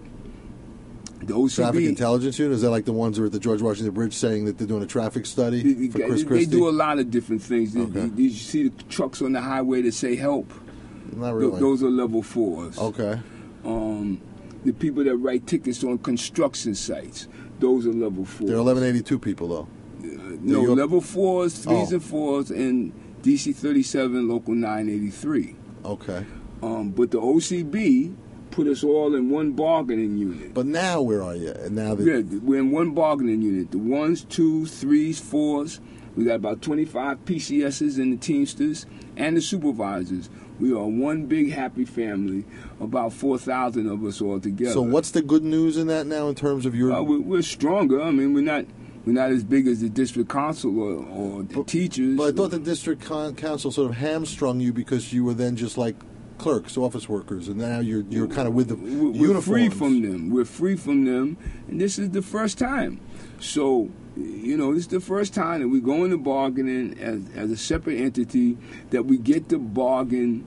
[1.21, 1.55] The OCB.
[1.57, 4.15] Traffic intelligence unit is that like the ones who are at the George Washington Bridge
[4.15, 6.51] saying that they're doing a traffic study They, for Chris they Christie?
[6.53, 7.75] do a lot of different things.
[7.75, 8.07] They- Okay.
[8.07, 10.53] they- you see the trucks on the highway that say help.
[11.17, 11.61] Not Th- really.
[11.61, 12.79] Those are level fours.
[12.79, 13.19] okay.
[13.65, 14.21] um,
[14.65, 17.27] the people that write tickets on construction sites.
[17.61, 18.47] Those are level four.
[18.47, 19.69] They're 1182 people though.
[20.43, 21.95] No, You're- level fours, threes Oh.
[21.95, 25.55] and fours, and DC 37, local 983.
[25.85, 26.25] Okay.
[26.63, 28.13] Um, but the OCB
[28.51, 30.55] put us all in one bargaining unit.
[30.55, 31.51] But now where are you?
[31.53, 33.71] And now that Yeah, we're in one bargaining unit.
[33.71, 35.81] The ones, twos, threes, fours.
[36.17, 38.87] We got about 25 PCSs and the Teamsters
[39.17, 40.29] and the supervisors.
[40.59, 42.45] We are one big happy family,
[42.81, 44.73] about 4,000 of us all together.
[44.73, 46.91] So what's the good news in that now in terms of your?
[46.93, 48.03] Uh, we're, we're stronger.
[48.03, 48.65] I mean, we're not
[49.09, 52.15] we're not as big as the district council or, or the teachers.
[52.15, 55.57] but I thought the district con- council sort of hamstrung you because you were then
[55.57, 55.97] just like
[56.37, 59.47] clerks, office workers, and now you're you're kind of with the we're, we're uniforms.
[59.47, 60.29] free from them.
[60.29, 61.39] We're free from them,
[61.69, 63.01] and this is the first time.
[63.41, 67.51] So, you know, this is the first time that we go into bargaining as, as
[67.51, 68.59] a separate entity
[68.91, 70.45] that we get to bargain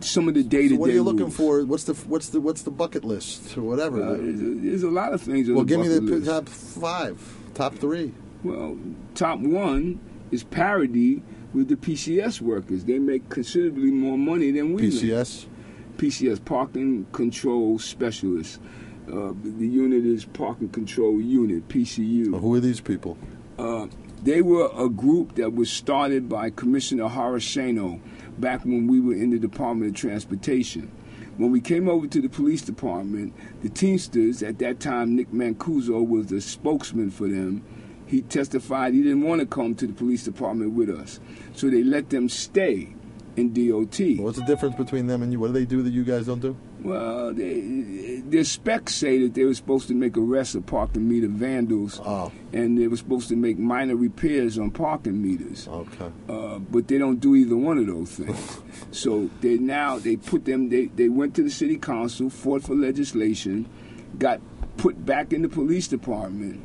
[0.00, 0.76] some of the day to day.
[0.76, 1.64] What are you looking for?
[1.64, 4.02] What's the what's the what's the bucket list or whatever?
[4.02, 5.50] Uh, there's, a, there's a lot of things.
[5.50, 6.26] well, give me the list.
[6.26, 7.20] top five,
[7.54, 8.12] top three.
[8.42, 8.78] Well,
[9.14, 10.00] top one
[10.30, 12.84] is parity with the PCS workers.
[12.84, 14.92] They make considerably more money than we make.
[14.92, 15.46] PCS.
[15.96, 18.58] PCS, Parking Control Specialists.
[19.06, 22.32] Uh, the unit is Parking Control Unit, PCU.
[22.32, 23.16] Well, who are these people?
[23.58, 23.86] Uh,
[24.22, 28.00] they were a group that was started by Commissioner Horace Shano
[28.38, 30.90] back when we were in the Department of Transportation.
[31.36, 36.06] When we came over to the police department, the Teamsters, at that time, Nick Mancuso
[36.06, 37.64] was the spokesman for them.
[38.06, 41.18] He testified he didn't want to come to the police department with us.
[41.52, 42.94] So they let them stay
[43.36, 43.98] in DOT.
[44.22, 45.40] What's the difference between them and you?
[45.40, 46.56] What do they do that you guys don't do?
[46.84, 51.28] Well, they, their specs say that they were supposed to make arrests of parking meter
[51.28, 55.66] vandals, Oh, and they were supposed to make minor repairs on parking meters.
[55.66, 56.10] okay.
[56.28, 58.60] Uh, but they don't do either one of those things.
[58.90, 60.68] so they now they put them.
[60.68, 63.66] They they went to the city council, fought for legislation,
[64.18, 64.40] got
[64.76, 66.60] put back in the police department.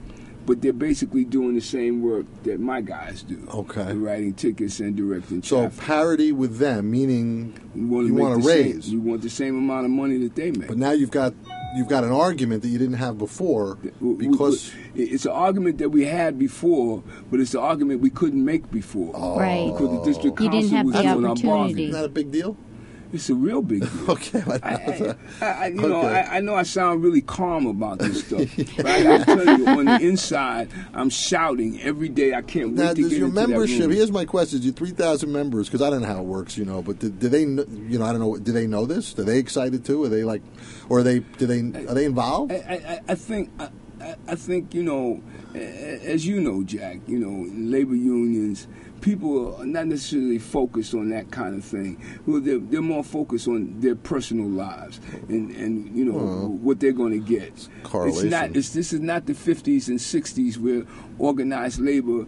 [0.45, 3.37] But they're basically doing the same work that my guys do.
[3.53, 3.93] Okay.
[3.93, 5.79] writing tickets and directing So traffic.
[5.85, 8.89] parity with them, meaning We wanna you make want to the same- raise.
[8.91, 10.67] you want the same amount of money that they make.
[10.67, 11.33] But now you've got
[11.77, 15.77] you've got an argument that you didn't have before W- w- because it's an argument
[15.77, 19.11] that we had before, but it's an argument we couldn't make before.
[19.13, 19.37] Oh.
[19.37, 19.67] Right.
[19.71, 21.83] Because the district You didn't have was the doing our opportunity.
[21.83, 22.57] isn't that a big deal?
[23.12, 24.12] It's a real big deal.
[24.12, 26.07] Okay, I- I, I, you know, Okay.
[26.22, 28.47] I, I know I sound really calm about this stuff,
[28.78, 32.34] but I gotta tell you, on the inside, I'm shouting every day.
[32.34, 33.82] I can't wait now, to does get your into that membership?
[33.82, 33.91] room.
[33.91, 35.68] Here's my question: You three thousand members?
[35.68, 36.82] Because I don't know how it works, you know.
[36.84, 38.38] But do, do they, you know, I don't know.
[38.38, 39.18] Do they know this?
[39.18, 40.03] Are they excited too?
[40.03, 40.41] Are they like,
[40.88, 41.20] or are they?
[41.20, 41.60] Do they?
[41.88, 42.51] Are they involved?
[42.51, 42.55] I,
[43.07, 43.49] I, I think
[44.28, 45.22] I think you know,
[45.55, 46.99] as you know, Jack.
[47.07, 48.68] You know, labor unions,
[49.02, 52.02] people are not necessarily focused on that kind of thing.
[52.26, 56.80] Well, they're, they're more focused on their personal lives and, and you know Well, what
[56.80, 57.43] they're going to get.
[57.50, 58.30] It's correlation.
[58.30, 58.56] not.
[58.56, 60.84] It's, this is not the 50s and 60s where
[61.18, 62.26] organized labor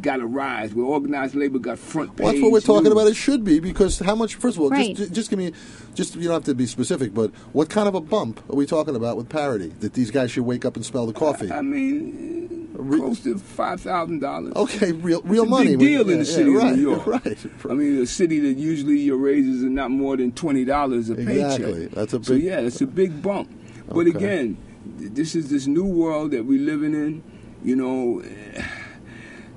[0.00, 0.74] got a rise.
[0.74, 2.24] Where organized labor got front page.
[2.24, 2.92] Well, that's what we're talking news.
[2.92, 3.06] about.
[3.06, 4.34] It should be because how much?
[4.36, 4.94] First of all, Right.
[4.96, 5.52] just just give me,
[5.94, 8.66] just you don't have to be specific, but what kind of a bump are we
[8.66, 9.68] talking about with parity?
[9.80, 11.50] That these guys should wake up and smell the coffee?
[11.52, 14.52] I mean, Re- close to five thousand dollars.
[14.54, 15.70] Okay, real real It's a money.
[15.76, 17.06] big deal We- in yeah, the city yeah, of right, New York.
[17.06, 17.38] Right.
[17.68, 21.14] I mean, a city that usually your raises are not more than twenty dollars a
[21.14, 21.72] Exactly.
[21.72, 21.90] paycheck.
[21.92, 23.50] That's a so big- yeah, it's a big bump.
[23.88, 24.10] But Okay.
[24.10, 24.56] again,
[24.96, 27.22] this is this new world that we're living in.
[27.64, 28.22] You know,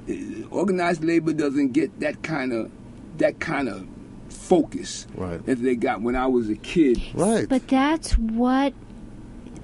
[0.08, 2.72] eh, organized labor doesn't get that kind of
[3.20, 3.86] that kind of
[4.30, 5.46] focus Right.
[5.46, 7.00] that they got when I was a kid.
[7.14, 7.48] Right.
[7.48, 8.74] But that's what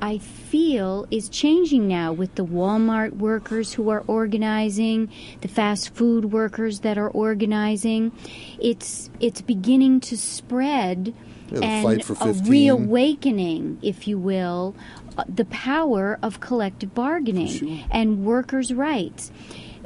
[0.02, 5.10] I feel is changing now with the Walmart workers who are organizing,
[5.42, 8.12] the fast food workers that are organizing.
[8.60, 11.14] It's it's beginning to spread
[11.52, 14.76] Yeah, and a reawakening, if you will,
[15.18, 17.80] uh, the power of collective bargaining sure.
[17.92, 19.32] and workers' rights.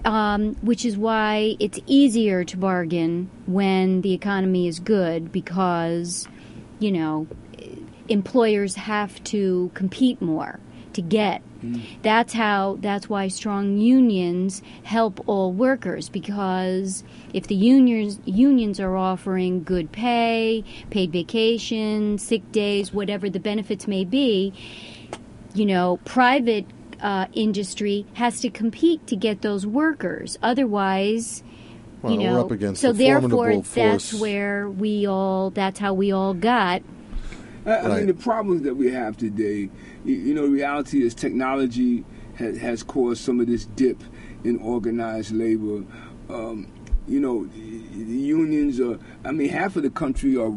[0.05, 6.27] Um, which is why it's easier to bargain when the economy is good because,
[6.79, 7.25] you know,
[8.07, 10.59] employers have to compete more
[10.93, 11.41] to get.
[12.01, 12.77] That's how.
[12.81, 19.93] That's why strong unions help all workers because if the unions unions are offering good
[19.93, 24.53] pay, paid vacation, sick days, whatever the benefits may be,
[25.53, 26.65] you know, private
[26.99, 30.37] uh, industry has to compete to get those workers.
[30.43, 31.43] Otherwise,
[32.01, 35.49] Well, you we're know, up against so a therefore that's where we all.
[35.49, 36.81] That's how we all got.
[37.65, 39.69] I, I mean, the problems that we have today,
[40.05, 42.03] you, you know, the reality is technology
[42.35, 44.01] has, has caused some of this dip
[44.43, 45.83] in organized labor.
[46.29, 46.67] Um,
[47.07, 50.53] you know, the, unions are, I mean, half of the country are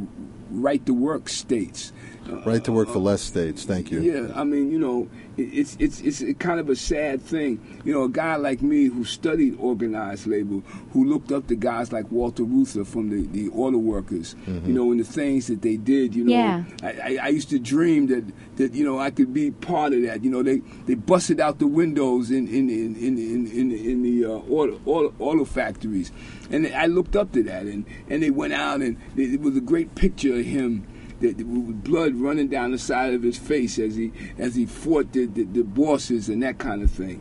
[0.50, 1.92] right to work states.
[2.28, 3.64] Uh, right to work for less states.
[3.64, 4.00] Thank you.
[4.00, 7.60] yeah, I mean, you know, it's it's it's kind of a sad thing.
[7.84, 10.60] You know, a guy like me who studied organized labor,
[10.92, 14.90] who looked up to guys like Walter Reuther from the, the auto workers, you know,
[14.90, 16.14] and the things that they did.
[16.14, 16.64] You know, Yeah.
[16.82, 18.24] I, I, I used to dream that,
[18.56, 20.24] that you know I could be part of that.
[20.24, 24.02] You know, they, they busted out the windows in in in in in, in, in
[24.02, 26.12] the uh, auto, auto auto factories,
[26.50, 29.60] and I looked up to that, and and they went out, and it was a
[29.60, 30.86] great picture of him.
[31.20, 35.12] That, with blood running down the side of his face as he as he fought
[35.12, 37.20] the, the, the bosses and that kind of thing.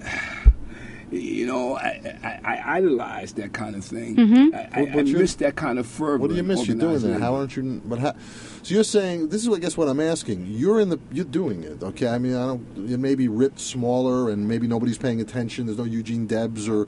[1.10, 4.16] You know, I, I, I idolized that kind of thing.
[4.16, 4.54] Mm-hmm.
[4.54, 6.16] I, I, But- I but you're- miss that kind of fervor.
[6.16, 6.66] What do you miss?
[6.66, 7.20] You're doing that.
[7.20, 7.82] How aren't you?
[7.84, 8.14] But how,
[8.62, 10.46] so you're saying this is, I guess, what I'm asking.
[10.46, 10.98] You're in the.
[11.12, 11.82] You're doing it.
[11.82, 12.08] Okay.
[12.08, 12.90] I mean, I don't.
[12.90, 15.66] It may be writ smaller, and maybe nobody's paying attention.
[15.66, 16.86] There's no Eugene Debs, or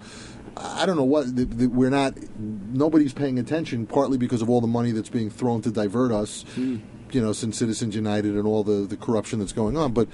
[0.57, 1.35] I don't know what.
[1.37, 2.15] th- th- We're not.
[2.39, 6.45] Nobody's paying attention, partly because of all the money that's being thrown to divert us.
[6.55, 6.79] Hmm.
[7.11, 10.09] You know, since Citizens United and all the the corruption that's going on, but.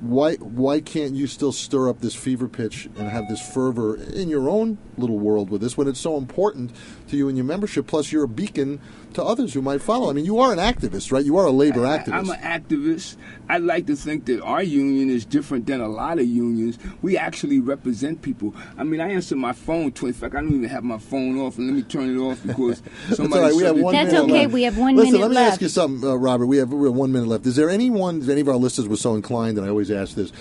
[0.00, 4.28] Why why can't you still stir up this fever pitch and have this fervor in
[4.28, 6.70] your own little world with this when it's so important
[7.08, 7.86] to you and your membership?
[7.86, 8.80] Plus, you're a beacon
[9.14, 10.10] to others who might follow.
[10.10, 11.24] I mean, you are an activist, right?
[11.24, 12.12] You are a labor I, activist.
[12.12, 13.16] I'm an activist.
[13.48, 16.78] I like to think that our union is different than a lot of unions.
[17.00, 18.54] We actually represent people.
[18.76, 19.92] I mean, I answer my phone.
[19.92, 22.20] Tw- in fact, I don't even have my phone off, and let me turn it
[22.20, 23.42] off because That's somebody.
[23.42, 23.56] all right.
[23.56, 24.42] We have one That's minute okay.
[24.42, 24.52] left.
[24.52, 25.52] We have one Listen, minute let me left.
[25.52, 26.46] ask you something, uh, Robert.
[26.46, 27.46] We have, we have one minute left.
[27.46, 30.14] Is there anyone, if any of our listeners were so inclined, and I always ask
[30.14, 30.32] this,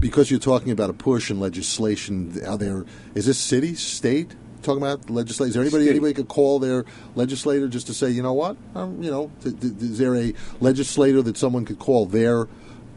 [0.00, 4.34] because you're talking about a push in legislation, are there, is this city, state?
[4.66, 5.90] Talking about legislation, is there anybody State.
[5.92, 9.60] anybody could call their legislator just to say, you know what, um, you know, th-
[9.60, 12.48] th- is there a legislator that someone could call their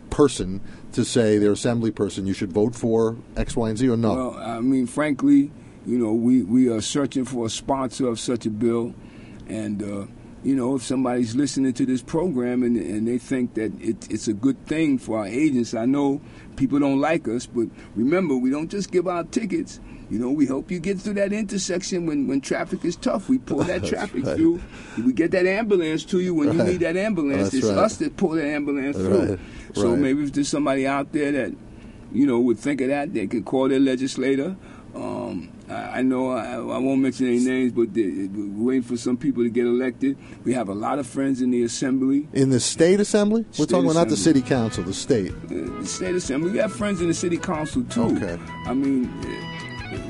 [0.10, 0.62] person
[0.94, 4.16] to say their assembly person, you should vote for X, Y, and Z, or no?
[4.16, 5.52] Well, I mean, frankly,
[5.86, 8.96] you know, we, we are searching for a sponsor of such a bill,
[9.48, 10.08] and uh,
[10.44, 14.28] you know, if somebody's listening to this program and, and they think that it, it's
[14.28, 16.20] a good thing for our agents, I know
[16.56, 19.80] people don't like us, but remember, we don't just give out tickets.
[20.10, 23.30] You know, we help you get through that intersection when, when traffic is tough.
[23.30, 24.36] We pull that traffic right.
[24.36, 24.60] through.
[24.98, 27.44] We get that ambulance to you when you need that ambulance.
[27.52, 27.78] That's it's right.
[27.78, 29.06] us that pull that ambulance Right.
[29.28, 29.40] through.
[29.76, 30.00] So Right.
[30.00, 31.54] maybe if there's somebody out there that,
[32.12, 34.56] you know, would think of that, they could call their legislator.
[34.96, 38.98] Um, I, I know I, I won't mention any names, but they, we're waiting for
[38.98, 40.18] some people to get elected.
[40.44, 42.28] We have a lot of friends in the assembly.
[42.34, 43.46] In the state assembly?
[43.60, 45.32] We're talking about not the city council, the state.
[45.48, 46.50] the state assembly.
[46.50, 48.02] We got friends in the city council too.
[48.18, 48.40] Okay.
[48.66, 49.14] I mean,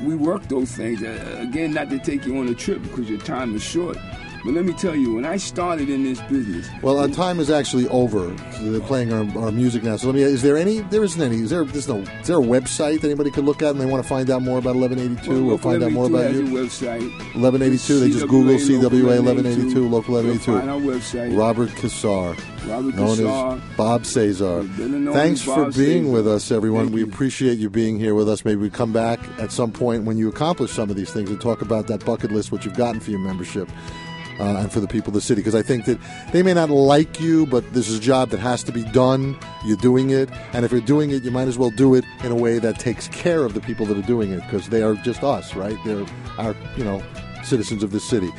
[0.04, 1.02] we work those things.
[1.02, 3.96] Uh, again, not to take you on a trip because your time is short.
[4.44, 7.50] But let me tell you, when I started in this business, Well, our time is
[7.50, 8.34] actually over.
[8.52, 9.96] So they're playing our, our music now.
[9.96, 10.22] So let me.
[10.22, 10.80] Is there any?
[10.80, 11.40] There isn't any.
[11.42, 11.64] Is there?
[11.64, 11.98] There's no.
[11.98, 14.40] Is there a website that anybody could look at and they want to find out
[14.42, 17.10] more about 1182 or Local find out more 1182 about you?
[17.10, 17.34] website.
[17.34, 18.00] 1182.
[18.00, 20.58] They just Google CWA 1182, local 1182.
[20.58, 21.38] Find our website.
[21.38, 22.34] Robert Cassar,
[22.66, 23.56] Robert known Cassar.
[23.56, 24.62] as Bob Cesar.
[25.12, 26.12] Thanks for being Cesar.
[26.12, 26.84] with us, everyone.
[26.86, 27.06] Thank we you.
[27.08, 28.44] appreciate you being here with us.
[28.44, 31.38] Maybe we come back at some point when you accomplish some of these things and
[31.40, 33.68] talk about that bucket list, what you've gotten for your membership.
[34.40, 35.98] Uh, and for the people of the city, because I think that
[36.32, 39.38] they may not like you, but this is a job that has to be done.
[39.66, 42.32] You're doing it, and if you're doing it, you might as well do it in
[42.32, 44.94] a way that takes care of the people that are doing it, because they are
[44.94, 45.76] just us, right?
[45.84, 46.06] They're
[46.38, 47.02] our, you know,
[47.44, 48.30] citizens of the city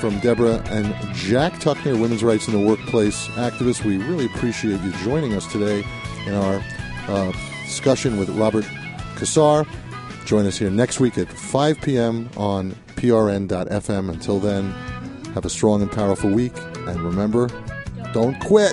[0.00, 3.84] from Deborah and Jack Tuckner, women's rights in the workplace activists.
[3.84, 5.84] We really appreciate you joining us today
[6.26, 6.62] in our
[7.08, 7.32] uh,
[7.64, 8.66] discussion with Robert
[9.16, 9.64] Cassar.
[10.26, 12.28] Join us here next week at 5 p.m.
[12.36, 14.10] on prn.fm.
[14.10, 14.74] Until then,
[15.34, 16.52] have a strong and powerful week.
[16.86, 17.50] And remember,
[18.12, 18.72] don't quit.